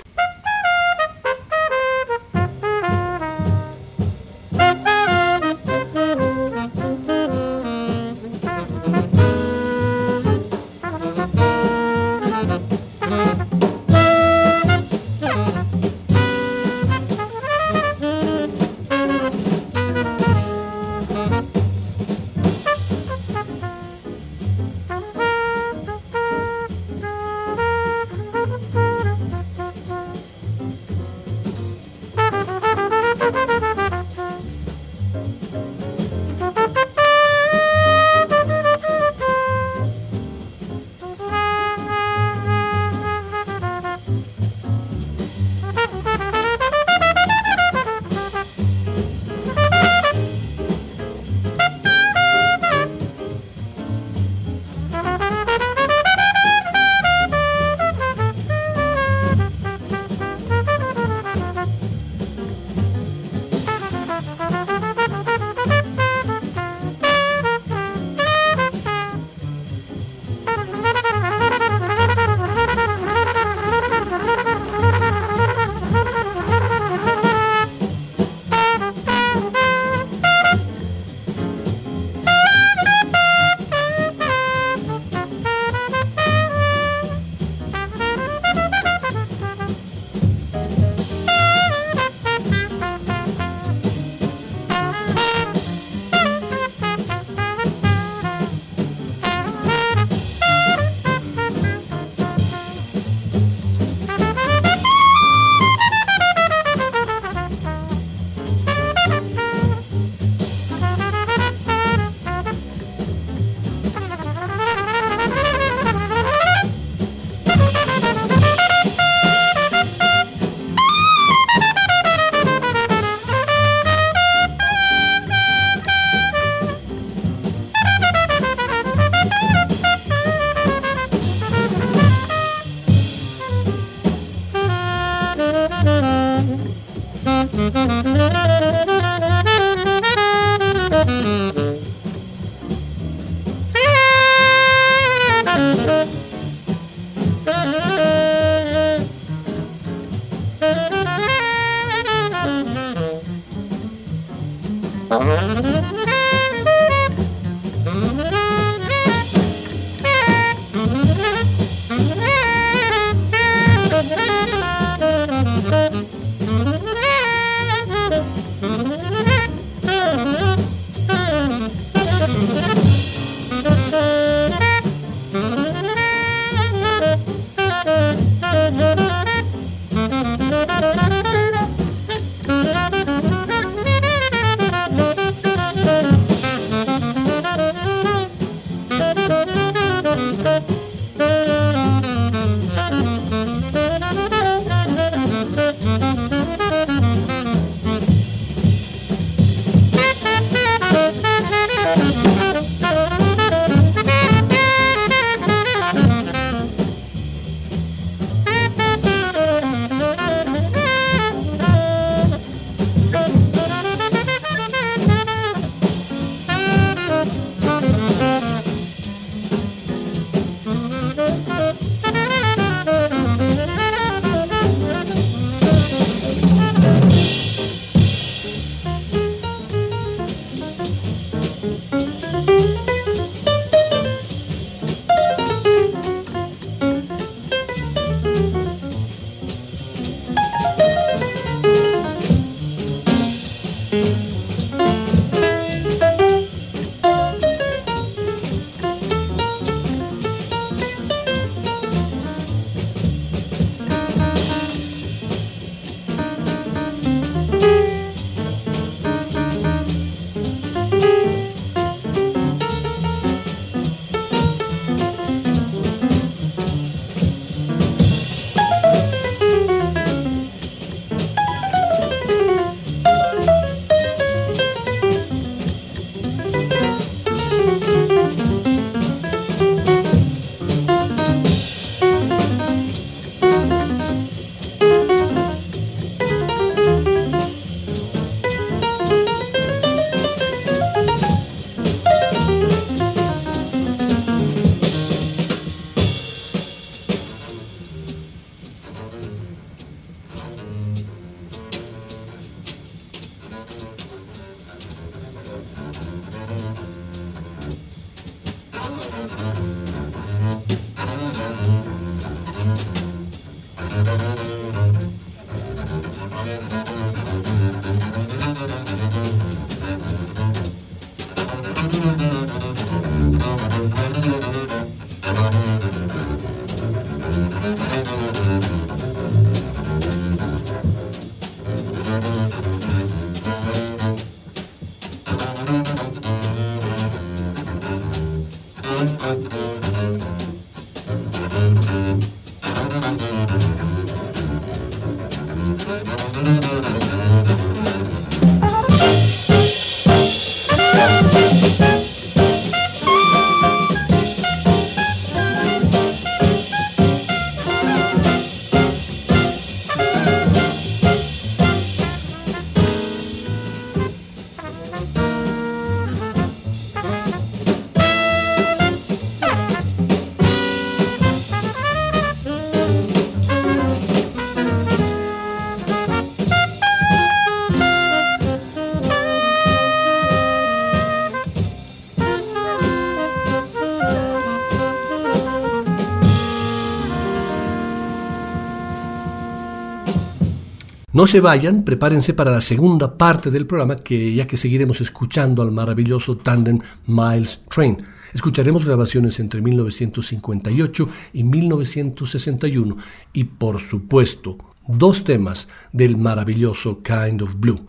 No 391.17 391.25
se 391.25 391.39
vayan, 391.39 391.83
prepárense 391.83 392.35
para 392.35 392.51
la 392.51 392.61
segunda 392.61 393.17
parte 393.17 393.49
del 393.49 393.65
programa, 393.65 393.95
que 393.95 394.35
ya 394.35 394.45
que 394.45 394.55
seguiremos 394.55 395.01
escuchando 395.01 395.63
al 395.63 395.71
maravilloso 395.71 396.37
tandem 396.37 396.79
Miles 397.07 397.63
Train. 397.67 397.97
Escucharemos 398.35 398.85
grabaciones 398.85 399.39
entre 399.39 399.63
1958 399.63 401.09
y 401.33 401.43
1961 401.43 402.97
y 403.33 403.45
por 403.45 403.79
supuesto 403.79 404.59
dos 404.87 405.23
temas 405.23 405.69
del 405.91 406.17
maravilloso 406.17 407.01
Kind 407.01 407.41
of 407.41 407.55
Blue, 407.55 407.87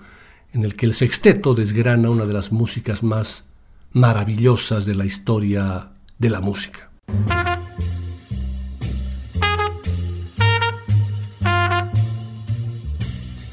en 0.55 0.64
el 0.64 0.74
que 0.74 0.87
el 0.87 0.95
sexteto 0.95 1.55
desgrana 1.55 2.09
una 2.09 2.24
de 2.24 2.33
las 2.33 2.51
músicas 2.51 3.03
más 3.03 3.45
maravillosas 3.93 4.87
de 4.87 4.95
la 4.95 5.05
historia 5.05 5.91
de 6.18 6.31
la 6.31 6.41
música. 6.41 6.89